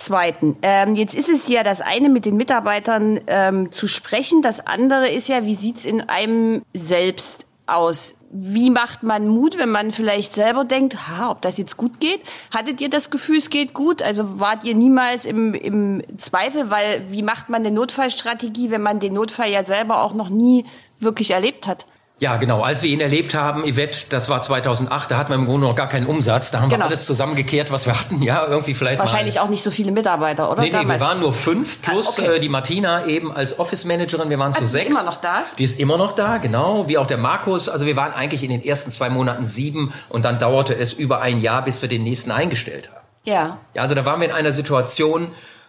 Zweiten, 0.00 0.56
ähm, 0.62 0.94
jetzt 0.94 1.14
ist 1.14 1.28
es 1.28 1.48
ja 1.48 1.62
das 1.62 1.80
eine 1.80 2.08
mit 2.08 2.24
den 2.24 2.36
Mitarbeitern 2.36 3.20
ähm, 3.26 3.70
zu 3.70 3.86
sprechen, 3.86 4.42
das 4.42 4.66
andere 4.66 5.08
ist 5.08 5.28
ja, 5.28 5.44
wie 5.44 5.54
sieht's 5.54 5.84
in 5.84 6.00
einem 6.00 6.62
selbst 6.74 7.46
aus? 7.66 8.14
Wie 8.32 8.70
macht 8.70 9.02
man 9.02 9.26
Mut, 9.26 9.58
wenn 9.58 9.70
man 9.70 9.90
vielleicht 9.90 10.32
selber 10.32 10.64
denkt, 10.64 11.08
ha, 11.08 11.32
ob 11.32 11.42
das 11.42 11.58
jetzt 11.58 11.76
gut 11.76 11.98
geht? 11.98 12.20
Hattet 12.54 12.80
ihr 12.80 12.88
das 12.88 13.10
Gefühl, 13.10 13.38
es 13.38 13.50
geht 13.50 13.74
gut? 13.74 14.02
Also 14.02 14.38
wart 14.38 14.64
ihr 14.64 14.76
niemals 14.76 15.24
im, 15.24 15.52
im 15.54 16.02
Zweifel, 16.16 16.70
weil 16.70 17.04
wie 17.10 17.22
macht 17.22 17.48
man 17.48 17.62
eine 17.64 17.74
Notfallstrategie, 17.74 18.70
wenn 18.70 18.82
man 18.82 19.00
den 19.00 19.14
Notfall 19.14 19.50
ja 19.50 19.64
selber 19.64 20.02
auch 20.02 20.14
noch 20.14 20.28
nie 20.28 20.64
wirklich 21.00 21.32
erlebt 21.32 21.66
hat? 21.66 21.86
Ja, 22.20 22.36
genau. 22.36 22.60
Als 22.60 22.82
wir 22.82 22.90
ihn 22.90 23.00
erlebt 23.00 23.32
haben, 23.32 23.64
Yvette, 23.64 24.04
das 24.10 24.28
war 24.28 24.42
2008, 24.42 25.10
da 25.10 25.16
hatten 25.16 25.30
wir 25.30 25.36
im 25.36 25.46
Grunde 25.46 25.66
noch 25.66 25.74
gar 25.74 25.88
keinen 25.88 26.04
Umsatz. 26.04 26.50
Da 26.50 26.60
haben 26.60 26.68
genau. 26.68 26.82
wir 26.82 26.88
alles 26.88 27.06
zusammengekehrt, 27.06 27.72
was 27.72 27.86
wir 27.86 27.98
hatten. 27.98 28.22
Ja, 28.22 28.46
irgendwie 28.46 28.74
vielleicht 28.74 28.98
Wahrscheinlich 28.98 29.36
mal. 29.36 29.40
auch 29.42 29.48
nicht 29.48 29.62
so 29.62 29.70
viele 29.70 29.90
Mitarbeiter, 29.90 30.52
oder? 30.52 30.60
Nee, 30.60 30.68
nee, 30.70 30.86
wir 30.86 31.00
waren 31.00 31.18
nur 31.18 31.32
fünf, 31.32 31.78
ah, 31.82 31.90
plus 31.92 32.18
ah, 32.18 32.22
okay. 32.22 32.36
äh, 32.36 32.40
die 32.40 32.50
Martina 32.50 33.06
eben 33.06 33.34
als 33.34 33.58
Office-Managerin. 33.58 34.28
Wir 34.28 34.38
waren 34.38 34.52
zu 34.52 34.60
also 34.60 34.70
sechs. 34.70 34.84
Die 34.84 34.92
ist 34.92 35.00
immer 35.00 35.10
noch 35.10 35.16
da? 35.16 35.42
Die 35.56 35.64
ist 35.64 35.80
immer 35.80 35.96
noch 35.96 36.12
da, 36.12 36.36
genau. 36.36 36.88
Wie 36.88 36.98
auch 36.98 37.06
der 37.06 37.16
Markus. 37.16 37.70
Also 37.70 37.86
wir 37.86 37.96
waren 37.96 38.12
eigentlich 38.12 38.42
in 38.44 38.50
den 38.50 38.62
ersten 38.62 38.90
zwei 38.90 39.08
Monaten 39.08 39.46
sieben 39.46 39.94
und 40.10 40.26
dann 40.26 40.38
dauerte 40.38 40.74
es 40.74 40.92
über 40.92 41.22
ein 41.22 41.40
Jahr, 41.40 41.64
bis 41.64 41.80
wir 41.80 41.88
den 41.88 42.02
nächsten 42.02 42.30
eingestellt 42.30 42.90
haben. 42.90 43.06
Ja. 43.24 43.58
ja 43.72 43.80
also 43.80 43.94
da 43.94 44.04
waren 44.04 44.20
wir 44.20 44.28
in 44.28 44.34
einer 44.34 44.52
Situation, 44.52 45.28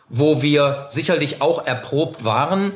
wo 0.09 0.41
wir 0.41 0.87
sicherlich 0.89 1.41
auch 1.41 1.65
erprobt 1.65 2.25
waren. 2.25 2.73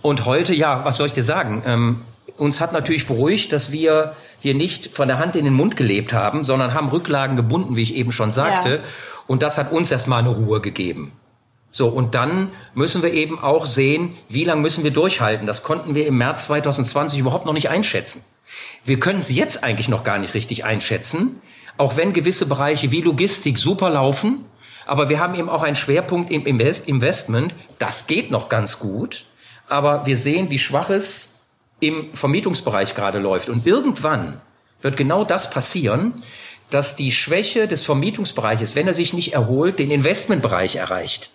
Und 0.00 0.24
heute, 0.24 0.52
ja, 0.56 0.84
was 0.84 0.96
soll 0.96 1.06
ich 1.06 1.12
dir 1.12 1.22
sagen? 1.22 1.62
Ähm, 1.64 2.02
uns 2.42 2.60
hat 2.60 2.72
natürlich 2.72 3.06
beruhigt, 3.06 3.52
dass 3.52 3.72
wir 3.72 4.14
hier 4.40 4.54
nicht 4.54 4.94
von 4.94 5.08
der 5.08 5.18
Hand 5.18 5.36
in 5.36 5.44
den 5.44 5.54
Mund 5.54 5.76
gelebt 5.76 6.12
haben, 6.12 6.42
sondern 6.42 6.74
haben 6.74 6.88
Rücklagen 6.88 7.36
gebunden, 7.36 7.76
wie 7.76 7.82
ich 7.82 7.94
eben 7.94 8.12
schon 8.12 8.32
sagte. 8.32 8.70
Ja. 8.70 8.80
Und 9.28 9.42
das 9.42 9.56
hat 9.56 9.72
uns 9.72 9.90
erstmal 9.90 10.18
eine 10.18 10.30
Ruhe 10.30 10.60
gegeben. 10.60 11.12
So, 11.70 11.88
und 11.88 12.14
dann 12.14 12.50
müssen 12.74 13.02
wir 13.02 13.14
eben 13.14 13.38
auch 13.38 13.64
sehen, 13.64 14.14
wie 14.28 14.44
lange 14.44 14.60
müssen 14.60 14.84
wir 14.84 14.90
durchhalten. 14.90 15.46
Das 15.46 15.62
konnten 15.62 15.94
wir 15.94 16.06
im 16.06 16.18
März 16.18 16.46
2020 16.46 17.18
überhaupt 17.18 17.46
noch 17.46 17.54
nicht 17.54 17.70
einschätzen. 17.70 18.22
Wir 18.84 18.98
können 18.98 19.20
es 19.20 19.34
jetzt 19.34 19.62
eigentlich 19.62 19.88
noch 19.88 20.04
gar 20.04 20.18
nicht 20.18 20.34
richtig 20.34 20.64
einschätzen, 20.64 21.40
auch 21.78 21.96
wenn 21.96 22.12
gewisse 22.12 22.44
Bereiche 22.44 22.90
wie 22.90 23.00
Logistik 23.00 23.56
super 23.56 23.88
laufen. 23.88 24.44
Aber 24.84 25.08
wir 25.08 25.20
haben 25.20 25.36
eben 25.36 25.48
auch 25.48 25.62
einen 25.62 25.76
Schwerpunkt 25.76 26.30
im 26.30 26.44
Investment. 26.44 27.54
Das 27.78 28.08
geht 28.08 28.30
noch 28.30 28.48
ganz 28.48 28.80
gut. 28.80 29.24
Aber 29.68 30.04
wir 30.04 30.18
sehen, 30.18 30.50
wie 30.50 30.58
schwach 30.58 30.90
es 30.90 31.30
im 31.82 32.14
Vermietungsbereich 32.14 32.94
gerade 32.94 33.18
läuft. 33.18 33.48
Und 33.48 33.66
irgendwann 33.66 34.40
wird 34.82 34.96
genau 34.96 35.24
das 35.24 35.50
passieren, 35.50 36.14
dass 36.70 36.96
die 36.96 37.12
Schwäche 37.12 37.66
des 37.66 37.82
Vermietungsbereiches, 37.82 38.76
wenn 38.76 38.86
er 38.86 38.94
sich 38.94 39.12
nicht 39.12 39.34
erholt, 39.34 39.78
den 39.78 39.90
Investmentbereich 39.90 40.76
erreicht. 40.76 41.30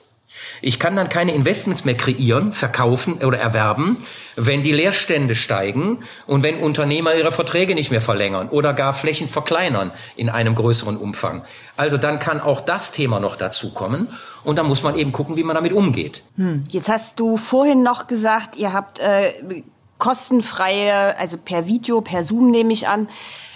Ich 0.62 0.80
kann 0.80 0.96
dann 0.96 1.10
keine 1.10 1.34
Investments 1.34 1.86
mehr 1.86 1.96
kreieren, 1.96 2.54
verkaufen 2.54 3.16
oder 3.24 3.38
erwerben, 3.38 3.98
wenn 4.36 4.64
die 4.64 4.72
Leerstände 4.72 5.36
steigen 5.36 6.00
und 6.26 6.44
wenn 6.44 6.58
Unternehmer 6.58 7.14
ihre 7.14 7.32
Verträge 7.32 7.76
nicht 7.76 7.92
mehr 7.92 8.02
verlängern 8.02 8.50
oder 8.50 8.74
gar 8.74 8.94
Flächen 8.94 9.28
verkleinern 9.28 9.92
in 10.16 10.30
einem 10.30 10.56
größeren 10.56 10.98
Umfang. 10.98 11.44
Also 11.76 11.98
dann 11.98 12.20
kann 12.20 12.40
auch 12.40 12.62
das 12.62 12.92
Thema 12.92 13.20
noch 13.20 13.36
dazu 13.36 13.72
kommen 13.72 14.08
und 14.44 14.56
dann 14.56 14.68
muss 14.68 14.82
man 14.82 14.98
eben 14.98 15.12
gucken, 15.12 15.36
wie 15.36 15.44
man 15.44 15.56
damit 15.56 15.74
umgeht. 15.74 16.24
Hm. 16.38 16.64
Jetzt 16.70 16.90
hast 16.90 17.20
du 17.20 17.38
vorhin 17.38 17.84
noch 17.84 18.08
gesagt, 18.08 18.56
ihr 18.56 18.74
habt 18.74 19.00
äh, 19.00 19.34
kostenfreie, 19.98 21.18
also 21.18 21.38
per 21.38 21.68
Video, 21.68 22.02
per 22.02 22.24
Zoom 22.24 22.52
nehme 22.52 22.74
ich 22.74 22.88
an, 22.88 23.08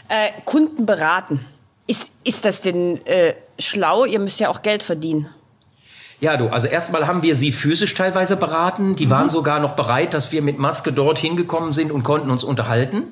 äh, 0.09 0.29
Kunden 0.45 0.85
beraten. 0.85 1.45
Ist, 1.87 2.11
ist 2.23 2.45
das 2.45 2.61
denn 2.61 3.05
äh, 3.05 3.33
schlau? 3.59 4.05
Ihr 4.05 4.19
müsst 4.19 4.39
ja 4.39 4.49
auch 4.49 4.61
Geld 4.61 4.83
verdienen. 4.83 5.29
Ja, 6.19 6.37
du, 6.37 6.49
also 6.49 6.67
erstmal 6.67 7.07
haben 7.07 7.23
wir 7.23 7.35
sie 7.35 7.51
physisch 7.51 7.95
teilweise 7.95 8.35
beraten. 8.35 8.95
Die 8.95 9.07
mhm. 9.07 9.11
waren 9.11 9.29
sogar 9.29 9.59
noch 9.59 9.71
bereit, 9.71 10.13
dass 10.13 10.31
wir 10.31 10.43
mit 10.43 10.59
Maske 10.59 10.93
dort 10.93 11.17
hingekommen 11.17 11.73
sind 11.73 11.91
und 11.91 12.03
konnten 12.03 12.29
uns 12.29 12.43
unterhalten. 12.43 13.11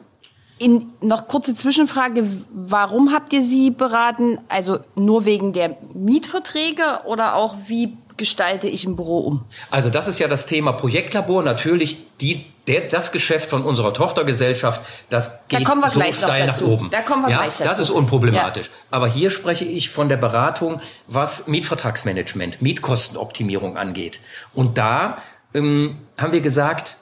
In, 0.60 0.92
noch 1.02 1.28
kurze 1.28 1.56
Zwischenfrage, 1.56 2.24
warum 2.52 3.12
habt 3.12 3.34
ihr 3.34 3.42
sie 3.42 3.72
beraten? 3.72 4.39
Also 4.48 4.80
nur 4.96 5.26
wegen 5.26 5.54
der 5.54 5.78
Mietverträge 5.94 6.84
oder 7.06 7.36
auch 7.36 7.56
wie 7.68 7.98
gestalte 8.20 8.68
ich 8.68 8.86
ein 8.86 8.96
Büro 8.96 9.20
um? 9.22 9.46
Also 9.72 9.90
das 9.90 10.08
ist 10.08 10.20
ja 10.20 10.28
das 10.28 10.46
Thema 10.46 10.74
Projektlabor. 10.74 11.42
Natürlich 11.42 11.98
die, 12.22 12.46
der, 12.68 12.82
das 12.82 13.12
Geschäft 13.12 13.50
von 13.50 13.64
unserer 13.64 13.92
Tochtergesellschaft, 13.94 14.82
das 15.10 15.48
geht 15.48 15.68
da 15.68 15.90
so 15.92 16.12
steil 16.12 16.46
nach 16.46 16.62
oben. 16.62 16.90
Da 16.92 17.02
kommen 17.02 17.24
wir 17.24 17.32
ja, 17.32 17.38
gleich 17.38 17.58
dazu. 17.58 17.64
Das 17.64 17.80
ist 17.80 17.90
unproblematisch. 17.90 18.68
Ja. 18.68 18.74
Aber 18.92 19.08
hier 19.08 19.32
spreche 19.32 19.66
ich 19.66 19.90
von 19.90 20.10
der 20.10 20.18
Beratung, 20.18 20.82
was 21.08 21.48
Mietvertragsmanagement, 21.48 22.62
Mietkostenoptimierung 22.62 23.76
angeht. 23.78 24.20
Und 24.54 24.78
da 24.78 25.18
ähm, 25.56 25.98
haben 26.18 26.34
wir 26.34 26.42
gesagt, 26.42 26.98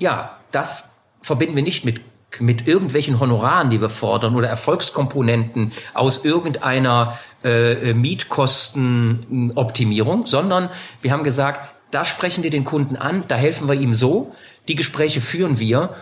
ja, 0.00 0.38
das 0.50 0.88
verbinden 1.20 1.54
wir 1.54 1.62
nicht 1.62 1.84
mit 1.84 2.00
mit 2.40 2.66
irgendwelchen 2.66 3.20
Honoraren, 3.20 3.68
die 3.68 3.82
wir 3.82 3.90
fordern 3.90 4.34
oder 4.34 4.48
Erfolgskomponenten 4.48 5.72
aus 5.92 6.24
irgendeiner 6.24 7.18
äh, 7.44 7.94
Mietkostenoptimierung, 7.94 10.26
sondern 10.26 10.68
wir 11.00 11.12
haben 11.12 11.24
gesagt, 11.24 11.70
da 11.90 12.04
sprechen 12.04 12.42
wir 12.42 12.50
den 12.50 12.64
Kunden 12.64 12.96
an, 12.96 13.24
da 13.28 13.36
helfen 13.36 13.68
wir 13.68 13.74
ihm 13.74 13.94
so, 13.94 14.34
die 14.68 14.74
Gespräche 14.74 15.20
führen 15.20 15.58
wir 15.58 15.94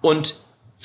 und 0.00 0.36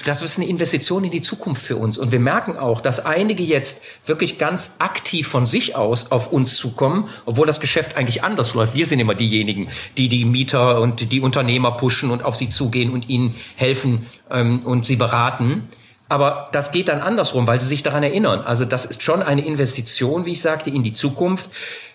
das 0.05 0.21
ist 0.21 0.37
eine 0.37 0.47
Investition 0.47 1.03
in 1.03 1.11
die 1.11 1.21
Zukunft 1.21 1.61
für 1.61 1.75
uns. 1.75 1.97
Und 1.97 2.11
wir 2.11 2.19
merken 2.19 2.57
auch, 2.57 2.81
dass 2.81 3.05
einige 3.05 3.43
jetzt 3.43 3.81
wirklich 4.05 4.37
ganz 4.37 4.75
aktiv 4.79 5.27
von 5.27 5.45
sich 5.45 5.75
aus 5.75 6.11
auf 6.11 6.31
uns 6.31 6.55
zukommen, 6.55 7.09
obwohl 7.25 7.45
das 7.45 7.59
Geschäft 7.59 7.97
eigentlich 7.97 8.23
anders 8.23 8.53
läuft. 8.53 8.73
Wir 8.73 8.85
sind 8.85 8.99
immer 8.99 9.15
diejenigen, 9.15 9.67
die 9.97 10.07
die 10.07 10.25
Mieter 10.25 10.81
und 10.81 11.11
die 11.11 11.19
Unternehmer 11.19 11.71
pushen 11.71 12.09
und 12.09 12.23
auf 12.23 12.37
sie 12.37 12.49
zugehen 12.49 12.91
und 12.91 13.09
ihnen 13.09 13.35
helfen 13.57 14.07
ähm, 14.31 14.61
und 14.63 14.85
sie 14.85 14.95
beraten. 14.95 15.67
Aber 16.11 16.49
das 16.51 16.73
geht 16.73 16.89
dann 16.89 16.99
andersrum, 16.99 17.47
weil 17.47 17.61
sie 17.61 17.67
sich 17.67 17.83
daran 17.83 18.03
erinnern. 18.03 18.41
Also 18.41 18.65
das 18.65 18.83
ist 18.83 19.01
schon 19.01 19.23
eine 19.23 19.45
Investition, 19.45 20.25
wie 20.25 20.33
ich 20.33 20.41
sagte, 20.41 20.69
in 20.69 20.83
die 20.83 20.91
Zukunft, 20.91 21.49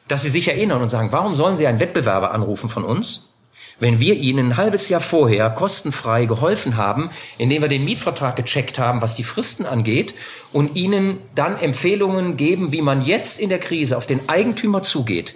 dass 0.09 0.23
sie 0.23 0.31
sich 0.31 0.49
erinnern 0.49 0.81
und 0.81 0.89
sagen, 0.89 1.13
warum 1.13 1.35
sollen 1.35 1.55
sie 1.55 1.67
einen 1.67 1.81
Wettbewerber 1.81 2.33
anrufen 2.33 2.71
von 2.71 2.83
uns? 2.83 3.29
wenn 3.79 4.01
wir 4.01 4.15
Ihnen 4.15 4.53
ein 4.53 4.57
halbes 4.57 4.89
Jahr 4.89 5.03
vorher 5.03 5.51
kostenfrei 5.51 6.25
geholfen 6.25 6.79
haben, 6.79 7.11
indem 7.37 7.61
wir 7.61 7.69
den 7.69 7.85
Mietvertrag 7.85 8.35
gecheckt 8.35 8.79
haben, 8.79 9.03
was 9.03 9.15
die 9.15 9.23
Fristen 9.23 9.67
angeht, 9.67 10.15
und 10.51 10.77
Ihnen 10.77 11.19
dann 11.35 11.59
Empfehlungen 11.59 12.39
geben, 12.39 12.73
wie 12.73 12.81
man 12.81 13.03
jetzt 13.03 13.39
in 13.39 13.51
der 13.51 13.59
Krise 13.59 13.99
auf 13.99 14.07
den 14.07 14.31
Eigentümer 14.31 14.81
zugeht, 14.81 15.35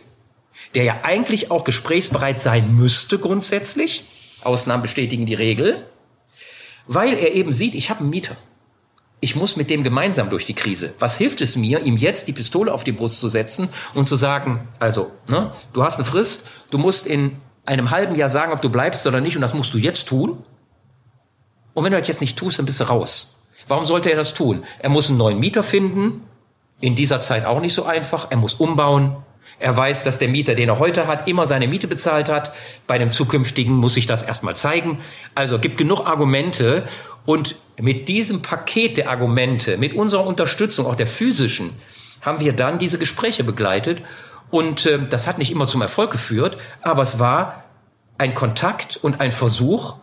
der 0.75 0.85
ja 0.85 1.01
eigentlich 1.03 1.51
auch 1.51 1.65
gesprächsbereit 1.65 2.41
sein 2.41 2.75
müsste 2.75 3.19
grundsätzlich, 3.19 4.05
Ausnahmen 4.43 4.81
bestätigen 4.81 5.27
die 5.27 5.35
Regel, 5.35 5.85
weil 6.87 7.19
er 7.19 7.35
eben 7.35 7.53
sieht, 7.53 7.75
ich 7.75 7.91
habe 7.91 8.01
einen 8.01 8.09
Mieter. 8.09 8.39
Ich 9.21 9.37
muss 9.37 9.57
mit 9.57 9.69
dem 9.69 9.85
gemeinsam 9.85 10.31
durch 10.31 10.47
die 10.47 10.55
Krise. 10.55 10.95
Was 10.99 11.19
hilft 11.19 11.43
es 11.43 11.55
mir, 11.55 11.81
ihm 11.81 11.97
jetzt 11.97 12.27
die 12.27 12.33
Pistole 12.33 12.73
auf 12.73 12.85
die 12.85 12.93
Brust 12.93 13.21
zu 13.21 13.29
setzen 13.29 13.69
und 13.95 14.07
zu 14.07 14.17
sagen, 14.17 14.67
also, 14.79 15.11
ne, 15.29 15.53
du 15.73 15.83
hast 15.83 15.97
eine 15.97 16.05
Frist, 16.07 16.47
du 16.71 16.79
musst 16.79 17.07
in 17.07 17.37
einem 17.67 17.91
halben 17.91 18.17
Jahr 18.17 18.31
sagen, 18.31 18.53
ob 18.53 18.63
du 18.63 18.71
bleibst 18.71 19.07
oder 19.07 19.21
nicht, 19.21 19.37
und 19.37 19.43
das 19.43 19.53
musst 19.53 19.75
du 19.75 19.79
jetzt 19.79 20.09
tun. 20.09 20.39
Und 21.75 21.85
wenn 21.85 21.93
du 21.93 21.99
das 21.99 22.09
jetzt 22.09 22.21
nicht 22.23 22.39
tust, 22.39 22.59
dann 22.59 22.67
bist 22.67 22.81
du 22.81 22.85
raus. 22.85 23.37
Warum 23.69 23.85
sollte 23.85 24.11
er 24.11 24.17
das 24.17 24.35
tun? 24.35 24.65
Er 24.79 24.89
muss 24.89 25.09
einen 25.09 25.19
neuen 25.19 25.39
Mieter 25.39 25.63
finden, 25.63 26.23
in 26.81 26.97
dieser 26.97 27.21
Zeit 27.21 27.45
auch 27.45 27.61
nicht 27.61 27.75
so 27.75 27.85
einfach. 27.85 28.31
Er 28.31 28.39
muss 28.39 28.55
umbauen. 28.55 29.17
Er 29.59 29.77
weiß, 29.77 30.05
dass 30.05 30.19
der 30.19 30.29
Mieter, 30.29 30.55
den 30.55 30.69
er 30.69 30.79
heute 30.79 31.07
hat, 31.07 31.29
immer 31.29 31.47
seine 31.47 31.69
Miete 31.69 31.89
bezahlt 31.89 32.29
hat. 32.29 32.53
Bei 32.87 32.95
einem 32.95 33.11
zukünftigen 33.11 33.75
muss 33.75 33.97
ich 33.97 34.07
das 34.07 34.23
erstmal 34.23 34.57
zeigen. 34.57 34.99
Also 35.35 35.59
gibt 35.59 35.77
genug 35.77 36.07
Argumente. 36.07 36.85
Und 37.27 37.57
mit 37.79 38.09
diesem 38.09 38.43
Paket 38.43 38.97
der 38.97 39.11
Argumente, 39.11 39.77
mit 39.77 39.95
unserer 39.95 40.27
Unterstützung, 40.27 40.87
auch 40.87 40.97
der 40.97 41.07
physischen, 41.07 41.73
haben 42.23 42.41
wir 42.41 42.53
dann 42.53 42.79
diese 42.79 42.99
Gespräche 42.99 43.45
begleitet. 43.45 44.03
Und 44.51 44.87
äh, 44.87 44.99
das 45.09 45.27
hat 45.27 45.39
nicht 45.39 45.51
immer 45.51 45.67
zum 45.67 45.83
Erfolg 45.83 46.11
geführt, 46.11 46.57
aber 46.83 47.03
es 47.03 47.19
war 47.19 47.65
ein 48.19 48.35
Kontakt 48.35 48.99
und 49.01 49.21
ein 49.21 49.33
Versuch, 49.33 49.97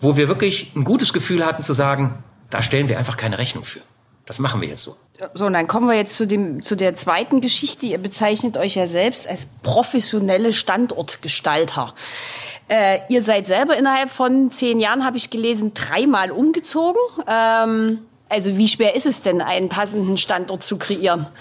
wo 0.00 0.16
wir 0.16 0.28
wirklich 0.28 0.72
ein 0.74 0.84
gutes 0.84 1.12
Gefühl 1.12 1.44
hatten 1.44 1.62
zu 1.62 1.72
sagen, 1.72 2.22
da 2.50 2.62
stellen 2.62 2.88
wir 2.88 2.98
einfach 2.98 3.16
keine 3.16 3.38
Rechnung 3.38 3.64
für. 3.64 3.80
Das 4.26 4.38
machen 4.38 4.60
wir 4.60 4.68
jetzt 4.68 4.82
so. 4.82 4.96
So, 5.34 5.46
und 5.46 5.52
dann 5.52 5.66
kommen 5.66 5.88
wir 5.88 5.96
jetzt 5.96 6.16
zu, 6.16 6.26
dem, 6.26 6.62
zu 6.62 6.76
der 6.76 6.94
zweiten 6.94 7.40
Geschichte. 7.40 7.86
Ihr 7.86 7.98
bezeichnet 7.98 8.56
euch 8.56 8.74
ja 8.74 8.86
selbst 8.86 9.28
als 9.28 9.46
professionelle 9.62 10.52
Standortgestalter. 10.52 11.94
Äh, 12.68 12.98
ihr 13.08 13.22
seid 13.22 13.46
selber 13.46 13.76
innerhalb 13.76 14.10
von 14.10 14.50
zehn 14.50 14.80
Jahren, 14.80 15.04
habe 15.04 15.16
ich 15.16 15.30
gelesen, 15.30 15.74
dreimal 15.74 16.30
umgezogen. 16.30 17.00
Ähm, 17.28 17.98
also 18.28 18.56
wie 18.56 18.68
schwer 18.68 18.94
ist 18.94 19.06
es 19.06 19.22
denn, 19.22 19.42
einen 19.42 19.68
passenden 19.68 20.16
Standort 20.16 20.62
zu 20.62 20.78
kreieren? 20.78 21.26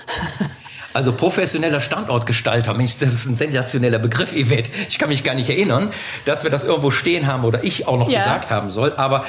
Also 0.94 1.14
professioneller 1.14 1.80
Standortgestalter, 1.80 2.74
Mensch, 2.74 2.98
das 3.00 3.14
ist 3.14 3.28
ein 3.28 3.38
sensationeller 3.38 3.98
Begriff, 3.98 4.34
Yvette. 4.34 4.72
Ich 4.90 5.00
kann 5.00 5.08
mich 5.08 5.24
gar 5.24 5.36
nicht 5.36 5.50
erinnern, 5.50 5.94
dass 6.26 6.44
wir 6.44 6.52
das 6.52 6.66
irgendwo 6.66 6.92
stehen 6.92 7.28
haben 7.28 7.46
oder 7.46 7.64
ich 7.64 7.88
auch 7.88 7.98
noch 7.98 8.10
ja. 8.10 8.20
gesagt 8.20 8.52
haben 8.52 8.70
soll. 8.70 8.92
Aber 8.98 9.24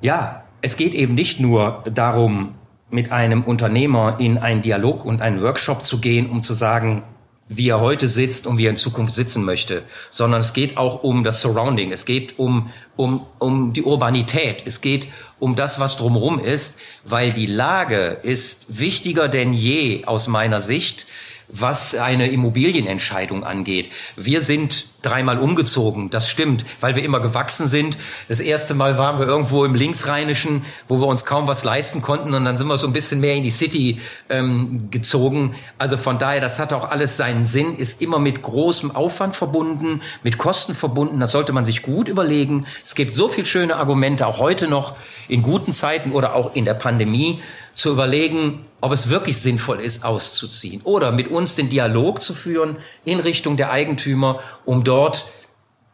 ja, 0.00 0.44
es 0.60 0.76
geht 0.76 0.94
eben 0.94 1.16
nicht 1.16 1.40
nur 1.40 1.82
darum, 1.92 2.54
mit 2.92 3.10
einem 3.10 3.42
Unternehmer 3.42 4.16
in 4.20 4.38
einen 4.38 4.62
Dialog 4.62 5.04
und 5.04 5.22
einen 5.22 5.42
Workshop 5.42 5.84
zu 5.84 5.98
gehen, 5.98 6.28
um 6.28 6.42
zu 6.42 6.54
sagen, 6.54 7.02
wie 7.48 7.68
er 7.68 7.80
heute 7.80 8.08
sitzt 8.08 8.46
und 8.46 8.58
wie 8.58 8.66
er 8.66 8.70
in 8.70 8.76
Zukunft 8.76 9.14
sitzen 9.14 9.44
möchte, 9.44 9.82
sondern 10.10 10.40
es 10.40 10.52
geht 10.52 10.76
auch 10.76 11.02
um 11.02 11.24
das 11.24 11.40
Surrounding, 11.40 11.92
es 11.92 12.04
geht 12.04 12.38
um, 12.38 12.70
um, 12.96 13.26
um 13.38 13.72
die 13.72 13.82
Urbanität, 13.82 14.62
es 14.66 14.80
geht 14.80 15.08
um 15.38 15.56
das, 15.56 15.78
was 15.78 15.96
drumherum 15.96 16.38
ist, 16.38 16.78
weil 17.04 17.32
die 17.32 17.46
Lage 17.46 18.18
ist 18.22 18.78
wichtiger 18.78 19.28
denn 19.28 19.52
je 19.52 20.04
aus 20.04 20.28
meiner 20.28 20.60
Sicht 20.60 21.06
was 21.52 21.94
eine 21.94 22.30
Immobilienentscheidung 22.30 23.44
angeht. 23.44 23.92
Wir 24.16 24.40
sind 24.40 24.86
dreimal 25.02 25.38
umgezogen, 25.38 26.10
das 26.10 26.30
stimmt, 26.30 26.64
weil 26.80 26.96
wir 26.96 27.04
immer 27.04 27.20
gewachsen 27.20 27.66
sind. 27.66 27.98
Das 28.28 28.40
erste 28.40 28.74
Mal 28.74 28.98
waren 28.98 29.18
wir 29.18 29.26
irgendwo 29.26 29.64
im 29.64 29.74
Linksrheinischen, 29.74 30.64
wo 30.88 31.00
wir 31.00 31.06
uns 31.06 31.24
kaum 31.24 31.46
was 31.46 31.64
leisten 31.64 32.00
konnten 32.00 32.34
und 32.34 32.44
dann 32.44 32.56
sind 32.56 32.68
wir 32.68 32.76
so 32.76 32.86
ein 32.86 32.92
bisschen 32.92 33.20
mehr 33.20 33.34
in 33.34 33.42
die 33.42 33.50
City 33.50 34.00
ähm, 34.30 34.90
gezogen. 34.90 35.54
Also 35.78 35.96
von 35.96 36.18
daher, 36.18 36.40
das 36.40 36.58
hat 36.58 36.72
auch 36.72 36.88
alles 36.88 37.16
seinen 37.16 37.44
Sinn, 37.44 37.76
ist 37.76 38.00
immer 38.00 38.18
mit 38.18 38.42
großem 38.42 38.90
Aufwand 38.90 39.36
verbunden, 39.36 40.00
mit 40.22 40.38
Kosten 40.38 40.74
verbunden. 40.74 41.20
Das 41.20 41.32
sollte 41.32 41.52
man 41.52 41.64
sich 41.64 41.82
gut 41.82 42.08
überlegen. 42.08 42.66
Es 42.84 42.94
gibt 42.94 43.14
so 43.14 43.28
viel 43.28 43.44
schöne 43.44 43.76
Argumente, 43.76 44.26
auch 44.26 44.38
heute 44.38 44.68
noch 44.68 44.94
in 45.28 45.42
guten 45.42 45.72
Zeiten 45.72 46.12
oder 46.12 46.34
auch 46.34 46.54
in 46.54 46.64
der 46.64 46.74
Pandemie, 46.74 47.40
zu 47.74 47.90
überlegen, 47.90 48.64
ob 48.80 48.92
es 48.92 49.08
wirklich 49.08 49.38
sinnvoll 49.38 49.80
ist, 49.80 50.04
auszuziehen 50.04 50.82
oder 50.82 51.12
mit 51.12 51.28
uns 51.28 51.54
den 51.54 51.68
Dialog 51.68 52.22
zu 52.22 52.34
führen 52.34 52.76
in 53.04 53.20
Richtung 53.20 53.56
der 53.56 53.70
Eigentümer, 53.70 54.40
um 54.64 54.84
dort 54.84 55.26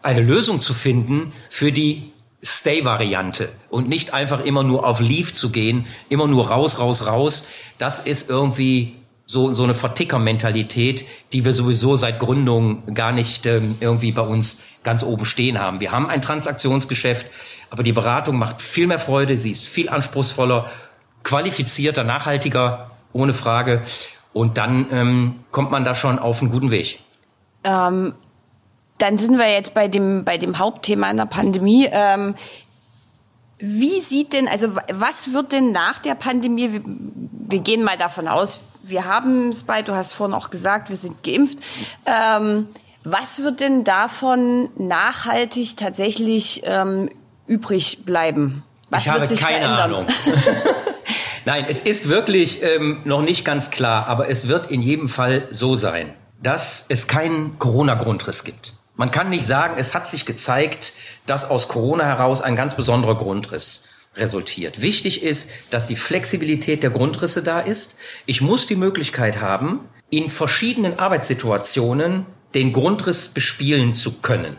eine 0.03 0.23
Lösung 0.23 0.61
zu 0.61 0.75
finden 0.75 1.33
für 1.51 1.73
die 1.73 2.13
Stay-Variante 2.43 3.49
und 3.69 3.89
nicht 3.89 4.15
einfach 4.15 4.45
immer 4.45 4.63
nur 4.63 4.87
auf 4.87 5.01
Leave 5.01 5.35
zu 5.35 5.51
gehen, 5.51 5.87
immer 6.09 6.29
nur 6.29 6.49
raus, 6.51 6.79
raus, 6.79 7.07
raus. 7.07 7.47
Das 7.79 7.99
ist 7.99 8.31
irgendwie 8.31 8.95
so, 9.27 9.53
so 9.53 9.65
eine 9.65 9.75
Verticker-Mentalität, 9.75 11.05
die 11.33 11.45
wir 11.45 11.53
sowieso 11.53 11.97
seit 11.97 12.19
Gründung 12.19 12.95
gar 12.95 13.13
nicht 13.13 13.45
ähm, 13.45 13.77
irgendwie 13.81 14.13
bei 14.13 14.23
uns 14.23 14.61
ganz 14.85 15.03
oben 15.03 15.27
stehen 15.27 15.59
haben. 15.59 15.81
Wir 15.81 15.93
haben 15.93 16.09
ein 16.09 16.23
Transaktionsgeschäft, 16.23 17.27
aber 17.69 17.83
die 17.83 17.93
Beratung 17.93 18.39
macht 18.39 18.63
viel 18.63 18.87
mehr 18.87 18.99
Freude, 18.99 19.37
sie 19.37 19.51
ist 19.51 19.67
viel 19.67 19.91
anspruchsvoller 19.91 20.71
qualifizierter, 21.29 22.05
nachhaltiger, 22.05 22.91
ohne 23.13 23.35
Frage. 23.35 23.83
Und 24.33 24.57
dann 24.57 24.87
ähm, 24.91 25.35
kommt 25.51 25.71
man 25.71 25.85
da 25.85 25.95
schon 25.95 26.19
auf 26.19 26.41
einen 26.41 26.51
guten 26.51 26.71
Weg. 26.71 27.01
Ähm, 27.65 28.15
dann 28.97 29.19
sind 29.19 29.39
wir 29.39 29.51
jetzt 29.51 29.75
bei 29.75 29.89
dem, 29.89 30.25
bei 30.25 30.39
dem 30.39 30.59
Hauptthema 30.59 31.07
einer 31.07 31.27
Pandemie. 31.27 31.87
Ähm, 31.91 32.35
wie 33.59 34.01
sieht 34.01 34.33
denn, 34.33 34.49
also 34.49 34.75
was 34.93 35.33
wird 35.35 35.53
denn 35.53 35.71
nach 35.73 35.99
der 35.99 36.15
Pandemie, 36.15 36.73
wir, 36.73 36.81
wir 36.85 37.59
gehen 37.61 37.83
mal 37.83 37.99
davon 37.99 38.27
aus, 38.27 38.61
wir 38.83 39.05
haben 39.05 39.51
es 39.51 39.65
bei, 39.65 39.83
du 39.83 39.95
hast 39.95 40.15
vorhin 40.15 40.35
auch 40.35 40.49
gesagt, 40.49 40.89
wir 40.89 40.97
sind 40.97 41.23
geimpft. 41.23 41.59
Ähm, 42.07 42.69
was 43.05 43.43
wird 43.43 43.61
denn 43.61 43.85
davon 43.85 44.71
nachhaltig 44.79 45.77
tatsächlich 45.77 46.63
ähm, 46.65 47.11
übrig 47.47 48.05
bleiben? 48.07 48.63
Was 48.89 49.07
ich 49.07 49.13
wird 49.13 49.29
sich 49.29 49.41
keine 49.41 49.59
verändern? 49.59 49.95
Ahnung. 49.95 50.07
Nein, 51.49 51.65
es 51.67 51.81
ist 51.81 52.11
wirklich 52.11 52.63
ähm, 52.63 53.01
noch 53.05 53.23
nicht 53.23 53.43
ganz 53.43 53.71
klar, 53.71 54.07
aber 54.07 54.29
es 54.29 54.49
wird 54.49 54.71
in 54.71 54.83
jedem 54.83 55.09
Fall 55.09 55.49
so 55.49 55.77
sein, 55.77 56.13
dass 56.43 56.85
es 56.91 57.07
keinen 57.07 57.59
Corona-Grundriss 57.59 58.45
gibt. 58.45 58.75
Man 58.97 59.11
kann 59.11 59.31
nicht 59.31 59.47
sagen, 59.47 59.77
es 59.79 59.95
hat 59.95 60.07
sich 60.07 60.27
gezeigt, 60.27 60.93
dass 61.25 61.49
aus 61.49 61.69
Corona 61.69 62.05
heraus 62.05 62.43
ein 62.43 62.55
ganz 62.55 62.77
besonderer 62.77 63.15
Grundriss 63.15 63.85
resultiert. 64.15 64.83
Wichtig 64.83 65.23
ist, 65.23 65.49
dass 65.71 65.87
die 65.87 65.97
Flexibilität 65.97 66.83
der 66.83 66.91
Grundrisse 66.91 67.43
da 67.43 67.61
ist. 67.61 67.97
Ich 68.27 68.43
muss 68.43 68.67
die 68.67 68.77
Möglichkeit 68.77 69.41
haben, 69.41 69.81
in 70.11 70.29
verschiedenen 70.29 70.99
Arbeitssituationen 70.99 72.27
den 72.55 72.75
Grundriss 72.75 73.27
bespielen 73.27 73.95
zu 73.95 74.21
können. 74.21 74.59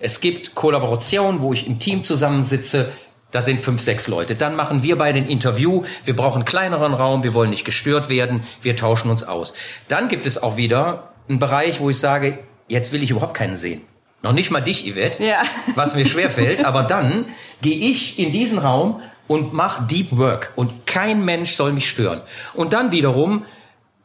Es 0.00 0.20
gibt 0.20 0.56
Kollaboration, 0.56 1.42
wo 1.42 1.52
ich 1.52 1.64
im 1.68 1.78
Team 1.78 2.02
zusammensitze, 2.02 2.90
da 3.30 3.42
sind 3.42 3.60
fünf, 3.60 3.80
sechs 3.80 4.08
Leute. 4.08 4.34
Dann 4.34 4.56
machen 4.56 4.82
wir 4.82 4.96
beide 4.96 5.18
ein 5.18 5.28
Interview. 5.28 5.84
Wir 6.04 6.16
brauchen 6.16 6.36
einen 6.36 6.44
kleineren 6.44 6.94
Raum. 6.94 7.22
Wir 7.22 7.34
wollen 7.34 7.50
nicht 7.50 7.64
gestört 7.64 8.08
werden. 8.08 8.42
Wir 8.62 8.76
tauschen 8.76 9.10
uns 9.10 9.22
aus. 9.22 9.54
Dann 9.88 10.08
gibt 10.08 10.26
es 10.26 10.42
auch 10.42 10.56
wieder 10.56 11.12
einen 11.28 11.38
Bereich, 11.38 11.80
wo 11.80 11.90
ich 11.90 11.98
sage, 11.98 12.38
jetzt 12.68 12.92
will 12.92 13.02
ich 13.02 13.10
überhaupt 13.10 13.34
keinen 13.34 13.56
sehen. 13.56 13.82
Noch 14.22 14.32
nicht 14.32 14.50
mal 14.50 14.60
dich, 14.60 14.84
Yvette, 14.90 15.22
ja. 15.22 15.42
was 15.74 15.94
mir 15.94 16.06
schwerfällt. 16.06 16.64
aber 16.64 16.82
dann 16.82 17.26
gehe 17.60 17.76
ich 17.76 18.18
in 18.18 18.32
diesen 18.32 18.58
Raum 18.58 19.00
und 19.26 19.52
mache 19.52 19.82
Deep 19.84 20.16
Work. 20.16 20.52
Und 20.56 20.86
kein 20.86 21.24
Mensch 21.24 21.52
soll 21.52 21.72
mich 21.72 21.88
stören. 21.88 22.22
Und 22.54 22.72
dann 22.72 22.92
wiederum 22.92 23.44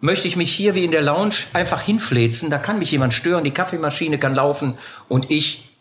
möchte 0.01 0.27
ich 0.27 0.35
mich 0.35 0.53
hier 0.53 0.75
wie 0.75 0.83
in 0.83 0.91
der 0.91 1.01
Lounge 1.01 1.35
einfach 1.53 1.81
hinfläzen. 1.81 2.49
Da 2.49 2.57
kann 2.57 2.77
mich 2.77 2.91
jemand 2.91 3.13
stören. 3.13 3.45
Die 3.45 3.51
Kaffeemaschine 3.51 4.19
kann 4.19 4.35
laufen. 4.35 4.77
Und 5.07 5.31
ich 5.31 5.72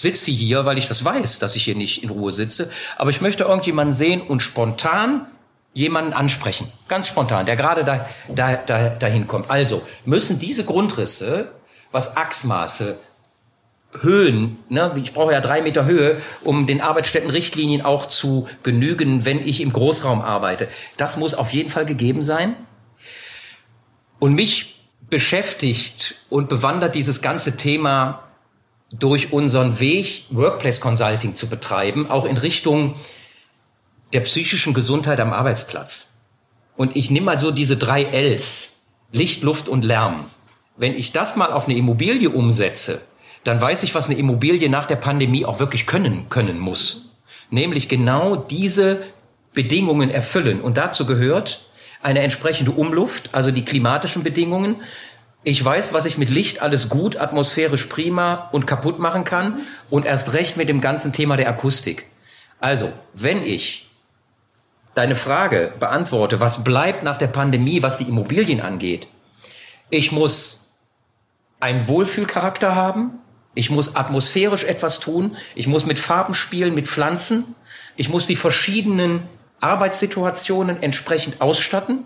sitze 0.00 0.30
hier, 0.30 0.64
weil 0.64 0.78
ich 0.78 0.88
das 0.88 1.04
weiß, 1.04 1.38
dass 1.38 1.56
ich 1.56 1.64
hier 1.64 1.74
nicht 1.74 2.02
in 2.02 2.10
Ruhe 2.10 2.32
sitze. 2.32 2.70
Aber 2.96 3.10
ich 3.10 3.20
möchte 3.20 3.44
irgendjemanden 3.44 3.94
sehen 3.94 4.20
und 4.20 4.40
spontan 4.40 5.26
jemanden 5.72 6.12
ansprechen. 6.12 6.70
Ganz 6.88 7.08
spontan, 7.08 7.46
der 7.46 7.56
gerade 7.56 7.84
da, 7.84 8.08
da, 8.28 8.54
da, 8.56 8.88
dahin 8.88 9.26
kommt. 9.26 9.50
Also 9.50 9.82
müssen 10.04 10.38
diese 10.38 10.64
Grundrisse, 10.64 11.52
was 11.92 12.16
Achsmaße, 12.16 12.98
Höhen, 14.00 14.56
ne, 14.68 14.92
ich 15.02 15.12
brauche 15.12 15.32
ja 15.32 15.40
drei 15.40 15.62
Meter 15.62 15.84
Höhe, 15.84 16.20
um 16.42 16.66
den 16.66 16.80
Arbeitsstättenrichtlinien 16.80 17.82
auch 17.82 18.06
zu 18.06 18.48
genügen, 18.62 19.24
wenn 19.24 19.46
ich 19.46 19.60
im 19.60 19.72
Großraum 19.72 20.22
arbeite. 20.22 20.68
Das 20.96 21.16
muss 21.16 21.34
auf 21.34 21.52
jeden 21.52 21.70
Fall 21.70 21.86
gegeben 21.86 22.22
sein. 22.22 22.54
Und 24.20 24.34
mich 24.34 24.76
beschäftigt 25.08 26.14
und 26.28 26.48
bewandert 26.48 26.94
dieses 26.94 27.20
ganze 27.20 27.56
Thema 27.56 28.29
durch 28.92 29.32
unseren 29.32 29.78
Weg, 29.80 30.24
Workplace 30.30 30.80
Consulting 30.80 31.34
zu 31.34 31.48
betreiben, 31.48 32.10
auch 32.10 32.24
in 32.24 32.36
Richtung 32.36 32.94
der 34.12 34.20
psychischen 34.20 34.74
Gesundheit 34.74 35.20
am 35.20 35.32
Arbeitsplatz. 35.32 36.06
Und 36.76 36.96
ich 36.96 37.10
nehme 37.10 37.26
mal 37.26 37.38
so 37.38 37.50
diese 37.50 37.76
drei 37.76 38.02
Ls, 38.02 38.72
Licht, 39.12 39.42
Luft 39.42 39.68
und 39.68 39.84
Lärm. 39.84 40.26
Wenn 40.76 40.94
ich 40.94 41.12
das 41.12 41.36
mal 41.36 41.52
auf 41.52 41.66
eine 41.66 41.76
Immobilie 41.76 42.30
umsetze, 42.30 43.02
dann 43.44 43.60
weiß 43.60 43.82
ich, 43.84 43.94
was 43.94 44.06
eine 44.06 44.18
Immobilie 44.18 44.68
nach 44.68 44.86
der 44.86 44.96
Pandemie 44.96 45.44
auch 45.44 45.60
wirklich 45.60 45.86
können, 45.86 46.28
können 46.28 46.58
muss. 46.58 47.10
Nämlich 47.50 47.88
genau 47.88 48.36
diese 48.36 49.02
Bedingungen 49.52 50.10
erfüllen. 50.10 50.60
Und 50.60 50.76
dazu 50.76 51.06
gehört 51.06 51.60
eine 52.02 52.20
entsprechende 52.20 52.70
Umluft, 52.70 53.30
also 53.32 53.50
die 53.50 53.64
klimatischen 53.64 54.22
Bedingungen, 54.22 54.76
ich 55.42 55.64
weiß, 55.64 55.92
was 55.92 56.04
ich 56.04 56.18
mit 56.18 56.28
Licht 56.28 56.60
alles 56.60 56.88
gut, 56.88 57.16
atmosphärisch 57.16 57.86
prima 57.86 58.48
und 58.52 58.66
kaputt 58.66 58.98
machen 58.98 59.24
kann 59.24 59.60
und 59.88 60.04
erst 60.04 60.34
recht 60.34 60.56
mit 60.56 60.68
dem 60.68 60.80
ganzen 60.80 61.12
Thema 61.12 61.36
der 61.36 61.48
Akustik. 61.48 62.06
Also, 62.60 62.92
wenn 63.14 63.42
ich 63.42 63.88
deine 64.94 65.16
Frage 65.16 65.72
beantworte, 65.78 66.40
was 66.40 66.62
bleibt 66.62 67.02
nach 67.02 67.16
der 67.16 67.28
Pandemie, 67.28 67.82
was 67.82 67.96
die 67.96 68.04
Immobilien 68.04 68.60
angeht, 68.60 69.08
ich 69.88 70.12
muss 70.12 70.70
einen 71.58 71.88
Wohlfühlcharakter 71.88 72.74
haben, 72.74 73.12
ich 73.54 73.70
muss 73.70 73.96
atmosphärisch 73.96 74.64
etwas 74.64 75.00
tun, 75.00 75.36
ich 75.54 75.66
muss 75.66 75.86
mit 75.86 75.98
Farben 75.98 76.34
spielen, 76.34 76.74
mit 76.74 76.86
Pflanzen, 76.86 77.54
ich 77.96 78.08
muss 78.08 78.26
die 78.26 78.36
verschiedenen 78.36 79.22
Arbeitssituationen 79.60 80.82
entsprechend 80.82 81.40
ausstatten. 81.40 82.04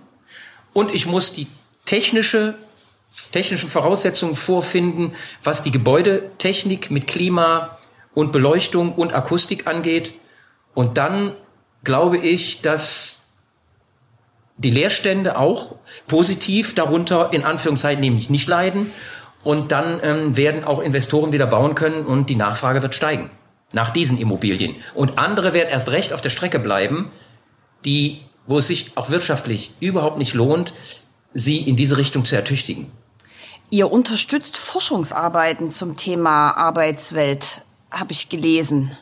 Und 0.73 0.93
ich 0.93 1.07
muss 1.07 1.33
die 1.33 1.47
technische 1.85 2.55
technischen 3.33 3.69
Voraussetzungen 3.69 4.37
vorfinden, 4.37 5.13
was 5.43 5.63
die 5.63 5.71
Gebäudetechnik 5.71 6.91
mit 6.91 7.07
Klima 7.07 7.79
und 8.15 8.33
Beleuchtung 8.33 8.95
und 8.95 9.15
Akustik 9.15 9.67
angeht. 9.67 10.15
Und 10.75 10.99
dann 10.99 11.33
glaube 11.83 12.19
ich, 12.19 12.61
dass 12.63 13.21
die 14.57 14.71
Leerstände 14.71 15.37
auch 15.39 15.77
positiv 16.07 16.75
darunter 16.75 17.33
in 17.33 17.45
Anführungszeichen 17.45 18.01
nämlich 18.01 18.31
nicht 18.31 18.49
leiden. 18.49 18.91
Und 19.43 19.73
dann 19.73 20.01
ähm, 20.03 20.37
werden 20.37 20.65
auch 20.65 20.81
Investoren 20.81 21.33
wieder 21.33 21.47
bauen 21.47 21.75
können 21.75 22.07
und 22.07 22.31
die 22.31 22.37
Nachfrage 22.37 22.83
wird 22.83 22.95
steigen 22.95 23.31
nach 23.73 23.91
diesen 23.91 24.19
Immobilien. 24.19 24.77
Und 24.95 25.19
andere 25.19 25.53
werden 25.53 25.69
erst 25.69 25.91
recht 25.91 26.13
auf 26.13 26.21
der 26.21 26.31
Strecke 26.31 26.59
bleiben, 26.61 27.11
die, 27.85 28.21
wo 28.47 28.59
es 28.59 28.69
sich 28.69 28.93
auch 28.95 29.11
wirtschaftlich 29.11 29.73
überhaupt 29.81 30.17
nicht 30.17 30.33
lohnt, 30.33 30.73
sie 31.35 31.59
in 31.59 31.77
diese 31.77 31.97
Richtung 31.97 32.25
zu 32.25 32.37
ertüchtigen. 32.37 32.91
Ihr 33.71 33.91
unterstützt 33.91 34.57
Forschungsarbeiten 34.57 35.71
zum 35.71 35.97
Thema 35.97 36.53
Arbeitswelt, 36.53 37.63
habe 37.91 38.13
ich 38.13 38.29
gelesen. 38.29 38.97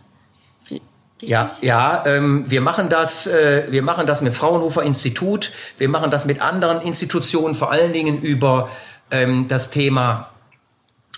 Ja, 1.21 1.51
ja, 1.61 2.03
ähm, 2.05 2.51
wir 2.51 2.61
machen 2.61 2.89
das, 2.89 3.29
äh, 3.29 3.67
wir 3.71 3.83
machen 3.83 4.07
das 4.09 4.23
mit 4.23 4.35
Fraunhofer 4.35 4.83
Institut, 4.83 5.53
wir 5.79 5.89
machen 5.89 6.11
das 6.11 6.25
mit 6.25 6.41
anderen 6.41 6.81
Institutionen, 6.81 7.55
vor 7.55 7.71
allen 7.71 7.93
Dingen 7.93 8.21
über 8.21 8.71
ähm, 9.13 9.47
das 9.47 9.71
Thema 9.71 10.33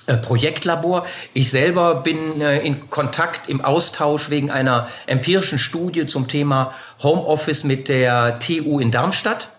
äh, 0.07 0.19
Projektlabor. 0.19 1.07
Ich 1.33 1.51
selber 1.51 1.95
bin 1.95 2.43
äh, 2.43 2.59
in 2.59 2.91
Kontakt, 2.91 3.49
im 3.49 3.65
Austausch 3.65 4.29
wegen 4.29 4.51
einer 4.51 4.89
empirischen 5.07 5.59
Studie 5.59 6.05
zum 6.05 6.29
Thema 6.29 6.75
Homeoffice 7.03 7.65
mit 7.65 7.89
der 7.89 8.39
TU 8.39 8.81
in 8.81 8.91
Darmstadt. 8.91 9.54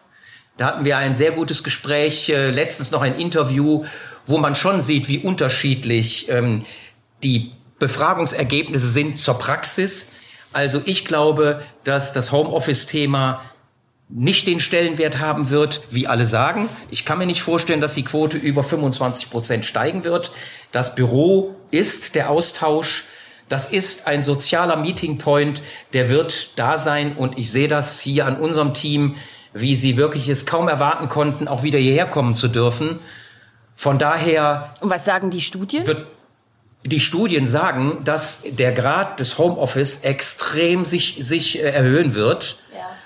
Da 0.57 0.67
hatten 0.67 0.85
wir 0.85 0.97
ein 0.97 1.15
sehr 1.15 1.31
gutes 1.31 1.63
Gespräch, 1.63 2.29
äh, 2.29 2.49
letztens 2.49 2.91
noch 2.91 3.01
ein 3.01 3.15
Interview, 3.19 3.85
wo 4.25 4.37
man 4.37 4.55
schon 4.55 4.81
sieht, 4.81 5.09
wie 5.09 5.19
unterschiedlich 5.19 6.29
ähm, 6.29 6.65
die 7.23 7.51
Befragungsergebnisse 7.79 8.87
sind 8.87 9.19
zur 9.19 9.37
Praxis. 9.37 10.11
Also 10.53 10.81
ich 10.85 11.03
glaube, 11.03 11.61
dass 11.83 12.13
das 12.13 12.31
Homeoffice-Thema 12.31 13.41
nicht 14.07 14.47
den 14.47 14.59
Stellenwert 14.59 15.19
haben 15.19 15.49
wird, 15.49 15.81
wie 15.89 16.07
alle 16.07 16.25
sagen. 16.25 16.69
Ich 16.91 17.05
kann 17.05 17.17
mir 17.17 17.25
nicht 17.25 17.41
vorstellen, 17.41 17.81
dass 17.81 17.95
die 17.95 18.03
Quote 18.03 18.37
über 18.37 18.63
25 18.63 19.29
Prozent 19.29 19.65
steigen 19.65 20.03
wird. 20.03 20.31
Das 20.71 20.95
Büro 20.95 21.55
ist 21.71 22.15
der 22.15 22.29
Austausch. 22.29 23.05
Das 23.49 23.65
ist 23.65 24.07
ein 24.07 24.23
sozialer 24.23 24.75
Meeting 24.75 25.17
Point, 25.17 25.61
der 25.93 26.09
wird 26.09 26.57
da 26.57 26.77
sein 26.77 27.13
und 27.13 27.37
ich 27.37 27.51
sehe 27.51 27.67
das 27.67 27.99
hier 27.99 28.25
an 28.25 28.37
unserem 28.37 28.73
Team, 28.73 29.15
wie 29.55 29.75
sie 29.75 29.97
wirklich 29.97 30.29
es 30.29 30.45
kaum 30.45 30.67
erwarten 30.67 31.09
konnten, 31.09 31.47
auch 31.47 31.63
wieder 31.63 31.79
hierher 31.79 32.05
kommen 32.05 32.35
zu 32.35 32.47
dürfen. 32.47 32.99
Von 33.75 33.97
daher. 33.97 34.75
Und 34.81 34.91
was 34.91 35.03
sagen 35.03 35.31
die 35.31 35.41
Studien? 35.41 35.87
Wird, 35.87 36.05
die 36.83 36.99
Studien 36.99 37.47
sagen, 37.47 38.03
dass 38.03 38.43
der 38.47 38.71
Grad 38.71 39.19
des 39.19 39.39
Homeoffice 39.39 40.01
extrem 40.03 40.85
sich, 40.85 41.17
sich 41.21 41.57
äh, 41.57 41.63
erhöhen 41.63 42.13
wird 42.13 42.57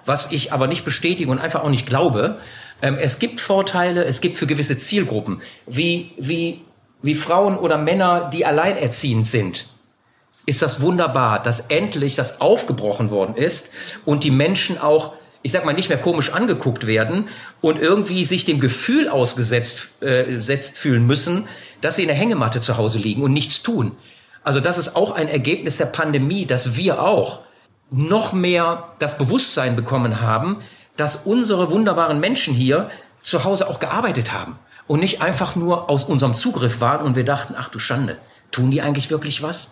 was 0.09 0.31
ich 0.31 0.51
aber 0.51 0.67
nicht 0.67 0.83
bestätige 0.83 1.31
und 1.31 1.39
einfach 1.39 1.63
auch 1.63 1.69
nicht 1.69 1.85
glaube. 1.85 2.37
Ähm, 2.81 2.97
es 2.99 3.19
gibt 3.19 3.39
Vorteile, 3.39 4.03
es 4.03 4.21
gibt 4.21 4.37
für 4.37 4.47
gewisse 4.47 4.77
Zielgruppen, 4.77 5.41
wie, 5.67 6.11
wie, 6.17 6.61
wie 7.01 7.15
Frauen 7.15 7.57
oder 7.57 7.77
Männer, 7.77 8.29
die 8.33 8.45
alleinerziehend 8.45 9.27
sind, 9.27 9.67
ist 10.47 10.63
das 10.63 10.81
wunderbar, 10.81 11.41
dass 11.43 11.61
endlich 11.61 12.15
das 12.15 12.41
aufgebrochen 12.41 13.11
worden 13.11 13.35
ist 13.35 13.69
und 14.03 14.23
die 14.23 14.31
Menschen 14.31 14.79
auch 14.79 15.13
ich 15.41 15.51
sag 15.51 15.65
mal, 15.65 15.73
nicht 15.73 15.89
mehr 15.89 15.97
komisch 15.97 16.31
angeguckt 16.31 16.85
werden 16.85 17.29
und 17.61 17.79
irgendwie 17.79 18.25
sich 18.25 18.45
dem 18.45 18.59
Gefühl 18.59 19.07
ausgesetzt 19.07 19.89
äh, 20.01 20.39
setzt 20.39 20.77
fühlen 20.77 21.07
müssen, 21.07 21.47
dass 21.81 21.95
sie 21.95 22.01
in 22.01 22.09
der 22.09 22.17
Hängematte 22.17 22.61
zu 22.61 22.77
Hause 22.77 22.99
liegen 22.99 23.23
und 23.23 23.33
nichts 23.33 23.63
tun. 23.63 23.93
Also 24.43 24.59
das 24.59 24.77
ist 24.77 24.95
auch 24.95 25.11
ein 25.11 25.27
Ergebnis 25.27 25.77
der 25.77 25.85
Pandemie, 25.85 26.45
dass 26.45 26.75
wir 26.75 27.01
auch 27.01 27.41
noch 27.91 28.33
mehr 28.33 28.89
das 28.99 29.17
Bewusstsein 29.17 29.75
bekommen 29.75 30.21
haben, 30.21 30.57
dass 30.97 31.15
unsere 31.15 31.71
wunderbaren 31.71 32.19
Menschen 32.19 32.53
hier 32.53 32.89
zu 33.21 33.43
Hause 33.43 33.67
auch 33.67 33.79
gearbeitet 33.79 34.33
haben 34.33 34.57
und 34.87 34.99
nicht 34.99 35.21
einfach 35.21 35.55
nur 35.55 35.89
aus 35.89 36.03
unserem 36.03 36.35
Zugriff 36.35 36.81
waren 36.81 37.05
und 37.05 37.15
wir 37.15 37.25
dachten, 37.25 37.55
ach 37.57 37.69
du 37.69 37.79
Schande, 37.79 38.17
tun 38.51 38.71
die 38.71 38.81
eigentlich 38.81 39.09
wirklich 39.09 39.41
was? 39.41 39.71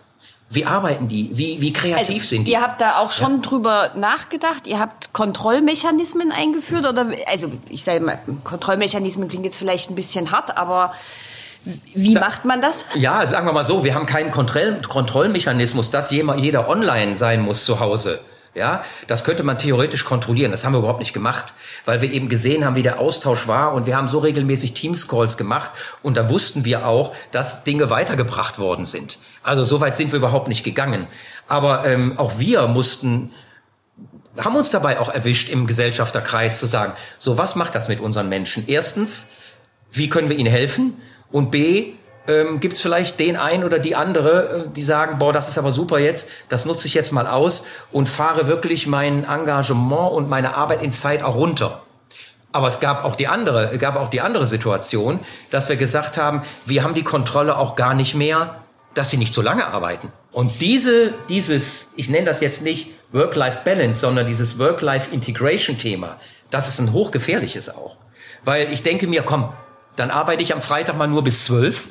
Wie 0.49 0.65
arbeiten 0.65 1.09
die? 1.09 1.31
Wie, 1.33 1.59
wie 1.59 1.73
kreativ 1.73 2.15
also, 2.15 2.27
sind 2.27 2.45
die? 2.45 2.51
Ihr 2.51 2.61
habt 2.61 2.79
da 2.79 2.99
auch 2.99 3.11
schon 3.11 3.35
ja. 3.35 3.41
drüber 3.41 3.91
nachgedacht. 3.95 4.65
Ihr 4.65 4.79
habt 4.79 5.11
Kontrollmechanismen 5.11 6.31
eingeführt 6.31 6.87
oder 6.87 7.07
also 7.29 7.51
ich 7.67 7.83
sage 7.83 7.99
mal, 7.99 8.19
Kontrollmechanismen 8.45 9.27
klingt 9.27 9.43
jetzt 9.43 9.57
vielleicht 9.57 9.89
ein 9.89 9.95
bisschen 9.95 10.31
hart, 10.31 10.57
aber 10.57 10.93
wie 11.93 12.13
Sa 12.13 12.21
macht 12.21 12.45
man 12.45 12.61
das? 12.61 12.85
Ja, 12.95 13.25
sagen 13.25 13.45
wir 13.45 13.51
mal 13.51 13.65
so, 13.65 13.83
wir 13.83 13.93
haben 13.93 14.05
keinen 14.05 14.31
Kontroll 14.31 14.81
Kontrollmechanismus, 14.87 15.91
dass 15.91 16.11
jeder 16.11 16.69
online 16.69 17.17
sein 17.17 17.41
muss 17.41 17.65
zu 17.65 17.81
Hause. 17.81 18.21
Ja, 18.57 18.83
das 19.05 19.23
könnte 19.23 19.43
man 19.43 19.59
theoretisch 19.59 20.03
kontrollieren. 20.03 20.49
Das 20.49 20.65
haben 20.65 20.73
wir 20.73 20.79
überhaupt 20.79 20.99
nicht 20.99 21.13
gemacht, 21.13 21.53
weil 21.85 22.01
wir 22.01 22.11
eben 22.11 22.27
gesehen 22.27 22.65
haben, 22.65 22.75
wie 22.75 22.81
der 22.81 22.99
Austausch 22.99 23.47
war 23.47 23.73
und 23.73 23.85
wir 23.85 23.95
haben 23.95 24.07
so 24.07 24.17
regelmäßig 24.17 24.73
Teams-Calls 24.73 25.37
gemacht 25.37 25.69
und 26.01 26.17
da 26.17 26.27
wussten 26.27 26.65
wir 26.65 26.87
auch, 26.87 27.13
dass 27.31 27.63
Dinge 27.65 27.91
weitergebracht 27.91 28.57
worden 28.57 28.85
sind. 28.85 29.19
Also 29.47 29.63
so 29.63 29.81
weit 29.81 29.95
sind 29.95 30.11
wir 30.11 30.17
überhaupt 30.17 30.47
nicht 30.47 30.63
gegangen. 30.63 31.07
Aber 31.47 31.85
ähm, 31.85 32.17
auch 32.17 32.37
wir 32.37 32.67
mussten 32.67 33.31
haben 34.37 34.55
uns 34.55 34.69
dabei 34.69 34.99
auch 34.99 35.09
erwischt 35.09 35.49
im 35.49 35.65
Gesellschafterkreis 35.65 36.59
zu 36.59 36.67
sagen, 36.67 36.93
so 37.17 37.37
was 37.37 37.55
macht 37.55 37.73
das 37.73 37.87
mit 37.87 37.99
unseren 37.99 38.29
Menschen? 38.29 38.65
Erstens, 38.67 39.29
wie 39.91 40.09
können 40.09 40.29
wir 40.29 40.37
ihnen 40.37 40.51
helfen? 40.51 41.01
Und 41.31 41.49
B, 41.49 41.93
ähm, 42.27 42.59
gibt 42.59 42.75
es 42.75 42.81
vielleicht 42.81 43.19
den 43.19 43.37
einen 43.37 43.63
oder 43.63 43.79
die 43.79 43.95
andere, 43.95 44.65
äh, 44.65 44.69
die 44.69 44.83
sagen, 44.83 45.17
boah, 45.17 45.33
das 45.33 45.47
ist 45.47 45.57
aber 45.57 45.71
super 45.71 45.97
jetzt, 45.97 46.29
das 46.49 46.65
nutze 46.65 46.87
ich 46.87 46.93
jetzt 46.93 47.11
mal 47.11 47.25
aus 47.25 47.65
und 47.91 48.09
fahre 48.09 48.47
wirklich 48.47 48.85
mein 48.85 49.23
Engagement 49.23 50.11
und 50.11 50.29
meine 50.29 50.55
Arbeit 50.55 50.83
in 50.83 50.91
Zeit 50.91 51.23
auch 51.23 51.35
runter. 51.35 51.81
Aber 52.51 52.67
es 52.67 52.79
gab 52.79 53.05
auch 53.05 53.15
die 53.15 53.27
andere, 53.27 53.77
gab 53.77 53.95
auch 53.95 54.09
die 54.09 54.21
andere 54.21 54.45
Situation, 54.45 55.19
dass 55.51 55.69
wir 55.69 55.77
gesagt 55.77 56.17
haben, 56.17 56.41
wir 56.65 56.83
haben 56.83 56.93
die 56.93 57.03
Kontrolle 57.03 57.57
auch 57.57 57.75
gar 57.75 57.93
nicht 57.93 58.15
mehr, 58.15 58.55
dass 58.97 59.11
sie 59.11 59.17
nicht 59.17 59.33
so 59.33 59.41
lange 59.41 59.67
arbeiten. 59.67 60.11
Und 60.31 60.61
diese, 60.61 61.13
dieses, 61.29 61.91
ich 61.95 62.09
nenne 62.09 62.25
das 62.25 62.41
jetzt 62.41 62.61
nicht 62.61 62.89
Work-Life-Balance, 63.11 63.99
sondern 64.01 64.25
dieses 64.25 64.57
Work-Life-Integration-Thema, 64.57 66.17
das 66.49 66.67
ist 66.67 66.79
ein 66.79 66.93
hochgefährliches 66.93 67.69
auch. 67.69 67.97
Weil 68.43 68.71
ich 68.71 68.81
denke 68.81 69.07
mir, 69.07 69.21
komm, 69.21 69.53
dann 69.95 70.09
arbeite 70.09 70.41
ich 70.41 70.53
am 70.53 70.61
Freitag 70.61 70.97
mal 70.97 71.07
nur 71.07 71.23
bis 71.23 71.45
zwölf. 71.45 71.89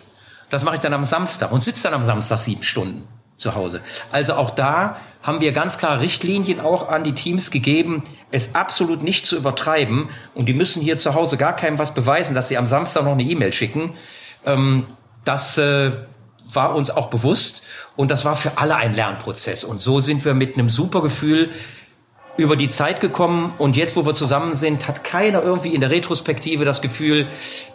Das 0.51 0.65
mache 0.65 0.77
ich 0.77 0.81
dann 0.81 0.95
am 0.95 1.05
Samstag 1.05 1.53
und 1.53 1.63
sitze 1.63 1.85
dann 1.85 1.95
am 1.95 2.05
Samstag 2.05 2.39
sieben 2.39 2.63
Stunden 2.63 3.07
zu 3.37 3.55
Hause. 3.55 3.83
Also 4.11 4.35
auch 4.35 4.51
da 4.51 4.97
haben 5.23 5.41
wir 5.41 5.53
ganz 5.53 5.79
klar 5.79 6.01
Richtlinien 6.01 6.61
auch 6.61 6.89
an 6.89 7.05
die 7.05 7.13
Teams 7.13 7.51
gegeben, 7.51 8.03
es 8.31 8.55
absolut 8.55 9.03
nicht 9.03 9.27
zu 9.27 9.37
übertreiben. 9.37 10.09
Und 10.35 10.47
die 10.47 10.55
müssen 10.55 10.83
hier 10.83 10.97
zu 10.97 11.15
Hause 11.15 11.37
gar 11.37 11.55
keinem 11.55 11.79
was 11.79 11.95
beweisen, 11.95 12.35
dass 12.35 12.49
sie 12.49 12.57
am 12.57 12.67
Samstag 12.67 13.05
noch 13.05 13.13
eine 13.13 13.25
E-Mail 13.25 13.53
schicken. 13.53 13.93
Ähm, 14.45 14.87
das 15.25 15.59
äh, 15.59 15.93
war 16.53 16.75
uns 16.75 16.91
auch 16.91 17.09
bewusst 17.09 17.63
und 17.97 18.11
das 18.11 18.25
war 18.25 18.37
für 18.37 18.59
alle 18.59 18.77
ein 18.77 18.95
Lernprozess. 18.95 19.65
Und 19.65 19.81
so 19.81 20.01
sind 20.01 20.25
wir 20.25 20.35
mit 20.35 20.57
einem 20.57 20.71
super 20.71 21.03
Gefühl 21.03 21.51
über 22.37 22.57
die 22.57 22.69
Zeit 22.69 23.01
gekommen 23.01 23.53
und 23.59 23.77
jetzt, 23.77 23.97
wo 23.97 24.05
wir 24.05 24.15
zusammen 24.15 24.55
sind, 24.55 24.87
hat 24.87 25.05
keiner 25.05 25.43
irgendwie 25.43 25.75
in 25.75 25.81
der 25.81 25.91
Retrospektive 25.91 26.65
das 26.65 26.83
Gefühl, 26.83 27.29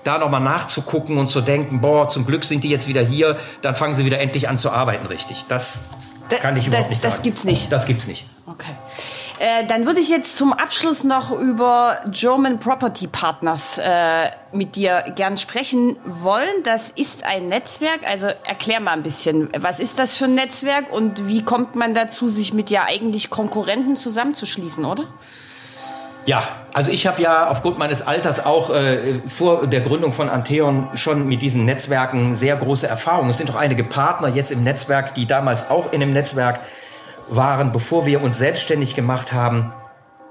da 0.03 0.19
nochmal 0.19 0.41
nachzugucken 0.41 1.17
und 1.17 1.29
zu 1.29 1.41
denken, 1.41 1.81
boah, 1.81 2.09
zum 2.09 2.25
Glück 2.25 2.43
sind 2.43 2.63
die 2.63 2.69
jetzt 2.69 2.87
wieder 2.87 3.01
hier, 3.01 3.37
dann 3.61 3.75
fangen 3.75 3.95
sie 3.95 4.05
wieder 4.05 4.19
endlich 4.19 4.49
an 4.49 4.57
zu 4.57 4.69
arbeiten, 4.69 5.07
richtig. 5.07 5.45
Das 5.47 5.81
da, 6.29 6.37
kann 6.37 6.57
ich 6.57 6.67
überhaupt 6.67 6.85
das, 6.85 6.89
nicht 6.91 7.01
sagen. 7.01 7.11
Das 7.11 7.21
gibt's 7.23 7.43
nicht. 7.43 7.71
Das 7.71 7.85
gibt's 7.85 8.07
nicht. 8.07 8.25
Okay. 8.45 8.71
Äh, 9.41 9.65
dann 9.65 9.87
würde 9.87 9.99
ich 9.99 10.09
jetzt 10.09 10.37
zum 10.37 10.53
Abschluss 10.53 11.03
noch 11.03 11.31
über 11.31 11.97
German 12.11 12.59
Property 12.59 13.07
Partners 13.07 13.79
äh, 13.83 14.29
mit 14.51 14.75
dir 14.75 15.03
gern 15.15 15.35
sprechen 15.35 15.97
wollen. 16.05 16.61
Das 16.63 16.91
ist 16.91 17.23
ein 17.23 17.49
Netzwerk. 17.49 18.01
Also 18.07 18.27
erklär 18.27 18.79
mal 18.81 18.91
ein 18.91 19.01
bisschen, 19.01 19.49
was 19.57 19.79
ist 19.79 19.97
das 19.97 20.15
für 20.15 20.25
ein 20.25 20.35
Netzwerk 20.35 20.93
und 20.93 21.27
wie 21.27 21.41
kommt 21.41 21.73
man 21.73 21.95
dazu, 21.95 22.29
sich 22.29 22.53
mit 22.53 22.69
ja 22.69 22.83
eigentlich 22.83 23.31
Konkurrenten 23.31 23.95
zusammenzuschließen, 23.95 24.85
oder? 24.85 25.05
Ja, 26.27 26.47
also 26.71 26.91
ich 26.91 27.07
habe 27.07 27.19
ja 27.23 27.49
aufgrund 27.49 27.79
meines 27.79 28.05
Alters 28.05 28.45
auch 28.45 28.69
äh, 28.69 29.21
vor 29.27 29.65
der 29.65 29.81
Gründung 29.81 30.11
von 30.11 30.29
Antheon 30.29 30.89
schon 30.93 31.27
mit 31.27 31.41
diesen 31.41 31.65
Netzwerken 31.65 32.35
sehr 32.35 32.57
große 32.57 32.87
Erfahrungen. 32.87 33.31
Es 33.31 33.39
sind 33.39 33.49
auch 33.49 33.55
einige 33.55 33.83
Partner 33.83 34.27
jetzt 34.27 34.51
im 34.51 34.63
Netzwerk, 34.63 35.15
die 35.15 35.25
damals 35.25 35.71
auch 35.71 35.91
in 35.93 35.99
dem 35.99 36.13
Netzwerk 36.13 36.59
waren, 37.35 37.71
bevor 37.71 38.05
wir 38.05 38.21
uns 38.21 38.37
selbstständig 38.37 38.95
gemacht 38.95 39.33
haben. 39.33 39.71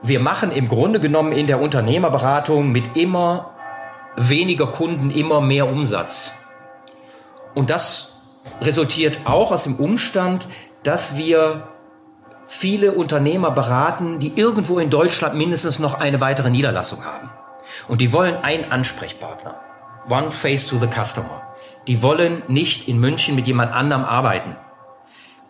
Wir 0.03 0.21
machen 0.21 0.53
im 0.53 0.69
Grunde 0.69 1.01
genommen 1.01 1.33
in 1.33 1.47
der 1.47 1.61
Unternehmerberatung 1.61 2.71
mit 2.71 2.97
immer 2.97 3.51
weniger 4.17 4.67
Kunden 4.67 5.11
immer 5.11 5.41
mehr 5.41 5.69
Umsatz. 5.69 6.35
Und 7.55 7.71
das 7.71 8.13
resultiert 8.61 9.21
auch 9.25 9.51
aus 9.51 9.65
dem 9.65 9.77
Umstand, 9.77 10.49
dass 10.83 11.17
wir 11.17 11.69
viele 12.47 12.93
Unternehmer 12.93 13.51
beraten, 13.51 14.19
die 14.19 14.33
irgendwo 14.35 14.79
in 14.79 14.91
Deutschland 14.91 15.35
mindestens 15.37 15.79
noch 15.79 15.95
eine 15.95 16.21
weitere 16.21 16.51
Niederlassung 16.51 17.05
haben. 17.05 17.31
Und 17.89 18.01
die 18.01 18.13
wollen 18.13 18.37
einen 18.43 18.71
Ansprechpartner. 18.73 19.55
One 20.09 20.31
face 20.31 20.67
to 20.67 20.79
the 20.79 20.87
customer. 20.89 21.43
Die 21.87 22.03
wollen 22.03 22.43
nicht 22.49 22.89
in 22.89 22.99
München 22.99 23.35
mit 23.35 23.47
jemand 23.47 23.73
anderem 23.73 24.05
arbeiten. 24.05 24.57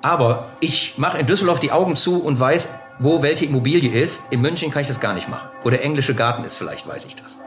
Aber 0.02 0.46
ich 0.60 0.94
mache 0.96 1.18
in 1.18 1.26
Düsseldorf 1.26 1.60
die 1.60 1.72
Augen 1.72 1.96
zu 1.96 2.22
und 2.22 2.40
weiß, 2.40 2.68
wo 2.98 3.22
welche 3.22 3.44
Immobilie 3.44 3.90
ist. 3.90 4.24
In 4.30 4.40
München 4.40 4.70
kann 4.70 4.82
ich 4.82 4.88
das 4.88 5.00
gar 5.00 5.14
nicht 5.14 5.28
machen. 5.28 5.48
Wo 5.62 5.70
der 5.70 5.84
englische 5.84 6.14
Garten 6.14 6.44
ist, 6.44 6.54
vielleicht 6.54 6.86
weiß 6.86 7.06
ich 7.06 7.16
das. 7.16 7.40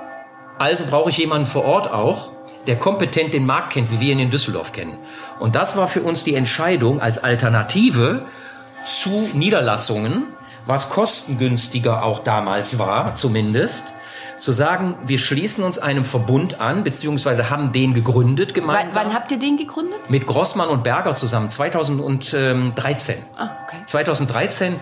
Also 0.60 0.86
brauche 0.86 1.10
ich 1.10 1.18
jemanden 1.18 1.48
vor 1.48 1.66
Ort 1.66 1.92
auch, 1.92 2.32
der 2.68 2.78
kompetent 2.78 3.34
den 3.34 3.46
Markt 3.46 3.74
kennt, 3.74 3.92
wie 3.92 4.00
wir 4.00 4.14
ihn 4.14 4.20
in 4.20 4.30
Düsseldorf 4.30 4.72
kennen. 4.72 4.98
Und 5.40 5.56
das 5.56 5.76
war 5.76 5.88
für 5.88 6.02
uns 6.02 6.24
die 6.24 6.36
Entscheidung 6.36 7.02
als 7.02 7.24
Alternative 7.24 8.22
zu 8.86 9.30
Niederlassungen, 9.34 10.24
was 10.66 10.90
kostengünstiger 10.90 12.04
auch 12.04 12.20
damals 12.20 12.80
war, 12.80 13.16
zumindest, 13.16 13.94
zu 14.44 14.52
sagen, 14.52 14.96
wir 15.06 15.20
schließen 15.20 15.64
uns 15.64 15.80
einem 15.80 16.04
Verbund 16.04 16.60
an, 16.60 16.84
beziehungsweise 16.84 17.50
haben 17.50 17.72
den 17.72 17.94
gegründet 17.94 18.54
gemeinsam. 18.54 18.94
Wann, 18.94 19.06
wann 19.08 19.14
habt 19.14 19.32
ihr 19.32 19.40
den 19.40 19.56
gegründet? 19.56 20.00
Mit 20.10 20.28
Grossmann 20.28 20.68
und 20.68 20.84
Berger 20.84 21.16
zusammen, 21.16 21.50
2013. 21.50 23.16
Ah, 23.38 23.52
okay. 23.64 23.78
2013. 23.86 24.76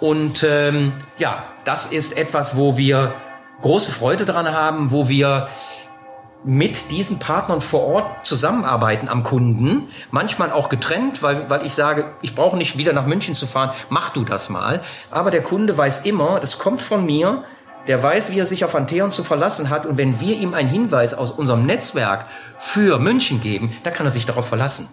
Und 0.00 0.44
ähm, 0.48 0.94
ja, 1.18 1.44
das 1.64 1.86
ist 1.86 2.16
etwas, 2.16 2.56
wo 2.56 2.78
wir 2.78 3.14
große 3.60 3.92
Freude 3.92 4.24
dran 4.24 4.50
haben, 4.50 4.90
wo 4.90 5.08
wir 5.08 5.48
mit 6.44 6.90
diesen 6.90 7.18
Partnern 7.18 7.60
vor 7.60 7.84
Ort 7.84 8.26
zusammenarbeiten 8.26 9.08
am 9.08 9.22
Kunden, 9.22 9.88
manchmal 10.10 10.50
auch 10.50 10.68
getrennt, 10.70 11.22
weil, 11.22 11.48
weil 11.50 11.64
ich 11.66 11.74
sage, 11.74 12.12
ich 12.20 12.34
brauche 12.34 12.56
nicht 12.56 12.78
wieder 12.78 12.92
nach 12.92 13.06
München 13.06 13.34
zu 13.34 13.46
fahren, 13.46 13.70
mach 13.90 14.08
du 14.10 14.24
das 14.24 14.48
mal. 14.48 14.80
Aber 15.10 15.30
der 15.30 15.42
Kunde 15.42 15.76
weiß 15.76 16.00
immer, 16.00 16.40
das 16.40 16.58
kommt 16.58 16.82
von 16.82 17.04
mir, 17.04 17.44
der 17.86 18.02
weiß, 18.02 18.30
wie 18.30 18.38
er 18.38 18.46
sich 18.46 18.64
auf 18.64 18.74
Anteon 18.74 19.10
zu 19.10 19.24
verlassen 19.24 19.70
hat. 19.70 19.86
Und 19.86 19.98
wenn 19.98 20.20
wir 20.20 20.36
ihm 20.36 20.54
einen 20.54 20.68
Hinweis 20.68 21.14
aus 21.14 21.32
unserem 21.32 21.66
Netzwerk 21.66 22.26
für 22.58 22.98
München 22.98 23.40
geben, 23.40 23.76
dann 23.82 23.92
kann 23.92 24.06
er 24.06 24.10
sich 24.10 24.26
darauf 24.26 24.46
verlassen. 24.46 24.88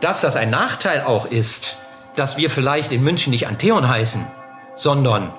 Dass 0.00 0.20
das 0.20 0.36
ein 0.36 0.50
Nachteil 0.50 1.02
auch 1.02 1.30
ist, 1.30 1.76
dass 2.16 2.36
wir 2.36 2.50
vielleicht 2.50 2.92
in 2.92 3.02
München 3.04 3.30
nicht 3.30 3.46
Anteon 3.46 3.88
heißen, 3.88 4.24
sondern 4.74 5.32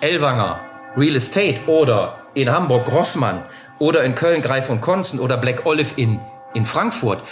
Elwanger, 0.00 0.60
Real 0.96 1.16
Estate 1.16 1.60
oder 1.66 2.18
in 2.34 2.50
Hamburg 2.50 2.86
Grossmann 2.86 3.42
oder 3.78 4.02
in 4.02 4.14
Köln 4.14 4.42
Greif 4.42 4.68
und 4.68 4.80
Konzen 4.80 5.20
oder 5.20 5.36
Black 5.36 5.64
Olive 5.64 5.94
in, 5.96 6.20
in 6.54 6.66
Frankfurt. 6.66 7.22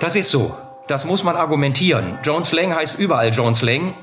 Das 0.00 0.16
ist 0.16 0.30
so. 0.30 0.56
Das 0.88 1.04
muss 1.04 1.22
man 1.22 1.36
argumentieren. 1.36 2.18
Jones 2.22 2.52
Lang 2.52 2.74
heißt 2.74 2.98
überall 2.98 3.30
Jones 3.30 3.62
Lang, 3.62 3.94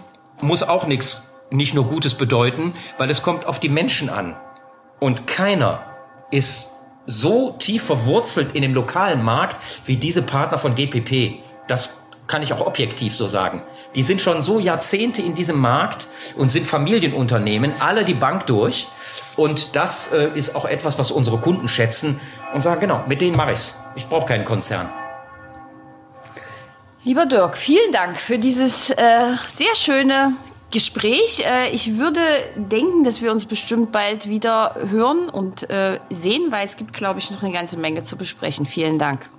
muss 0.42 0.64
auch 0.64 0.88
nichts, 0.88 1.29
nicht 1.52 1.74
nur 1.74 1.86
Gutes 1.86 2.14
bedeuten, 2.14 2.74
weil 2.98 3.10
es 3.10 3.22
kommt 3.22 3.46
auf 3.46 3.60
die 3.60 3.70
Menschen 3.70 4.10
an. 4.10 4.38
Und 5.00 5.28
keiner 5.28 5.82
ist 6.32 6.72
so 7.06 7.56
tief 7.58 7.84
verwurzelt 7.84 8.56
in 8.56 8.62
dem 8.62 8.74
lokalen 8.74 9.24
Markt 9.24 9.58
wie 9.86 9.98
diese 9.98 10.22
Partner 10.22 10.58
von 10.58 10.76
GPP. 10.76 11.40
Das 11.68 11.96
kann 12.28 12.44
ich 12.44 12.54
auch 12.54 12.66
objektiv 12.66 13.16
so 13.16 13.26
sagen. 13.26 13.64
Die 13.96 14.04
sind 14.04 14.22
schon 14.22 14.44
so 14.44 14.60
Jahrzehnte 14.60 15.22
in 15.24 15.34
diesem 15.34 15.58
Markt 15.58 16.08
und 16.36 16.48
sind 16.48 16.68
Familienunternehmen, 16.68 17.74
alle 17.80 18.06
die 18.06 18.14
Bank 18.14 18.46
durch. 18.46 18.88
Und 19.36 19.76
das 19.76 20.12
äh, 20.12 20.30
ist 20.36 20.56
auch 20.56 20.66
etwas, 20.66 21.00
was 21.00 21.10
unsere 21.10 21.40
Kunden 21.40 21.68
schätzen 21.68 22.20
und 22.54 22.62
sagen, 22.62 22.82
genau, 22.82 23.04
mit 23.08 23.22
denen 23.22 23.36
mache 23.36 23.54
ich's. 23.54 23.74
Ich 23.96 24.06
brauche 24.08 24.28
keinen 24.28 24.46
Konzern. 24.46 24.90
Lieber 27.04 27.26
Dirk, 27.26 27.58
vielen 27.58 27.92
Dank 27.92 28.18
für 28.18 28.38
dieses 28.38 28.92
äh, 28.92 28.96
sehr 29.48 29.74
schöne 29.74 30.34
Gespräch. 30.72 31.44
Äh, 31.46 31.70
ich 31.72 31.98
würde 31.98 32.22
denken, 32.56 33.04
dass 33.04 33.22
wir 33.22 33.32
uns 33.32 33.46
bestimmt 33.46 33.92
bald 33.92 34.28
wieder 34.28 34.76
hören 34.90 35.30
und 35.30 35.70
äh, 35.70 36.00
sehen, 36.10 36.52
weil 36.52 36.66
es 36.66 36.78
gibt, 36.78 36.94
glaube 36.94 37.20
ich, 37.20 37.32
noch 37.32 37.44
eine 37.44 37.54
ganze 37.54 37.78
Menge 37.78 38.04
zu 38.04 38.18
besprechen. 38.18 38.66
Vielen 38.66 39.00
Dank. 39.00 39.30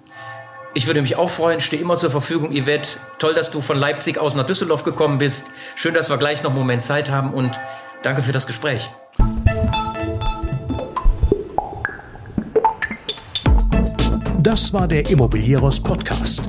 Ich 0.72 0.86
würde 0.86 1.02
mich 1.02 1.16
auch 1.16 1.30
freuen, 1.30 1.60
stehe 1.60 1.82
immer 1.82 1.96
zur 1.96 2.10
Verfügung, 2.10 2.52
Yvette. 2.52 2.98
Toll, 3.18 3.34
dass 3.34 3.50
du 3.50 3.60
von 3.60 3.76
Leipzig 3.76 4.18
aus 4.18 4.34
nach 4.34 4.46
Düsseldorf 4.46 4.84
gekommen 4.84 5.18
bist. 5.18 5.50
Schön, 5.74 5.94
dass 5.94 6.10
wir 6.10 6.16
gleich 6.16 6.42
noch 6.42 6.50
einen 6.50 6.60
Moment 6.60 6.82
Zeit 6.82 7.10
haben 7.10 7.34
und 7.34 7.58
danke 8.02 8.22
für 8.22 8.32
das 8.32 8.46
Gespräch. 8.46 8.90
Das 14.38 14.72
war 14.72 14.88
der 14.88 15.10
Immobilieros 15.10 15.80
Podcast. 15.80 16.48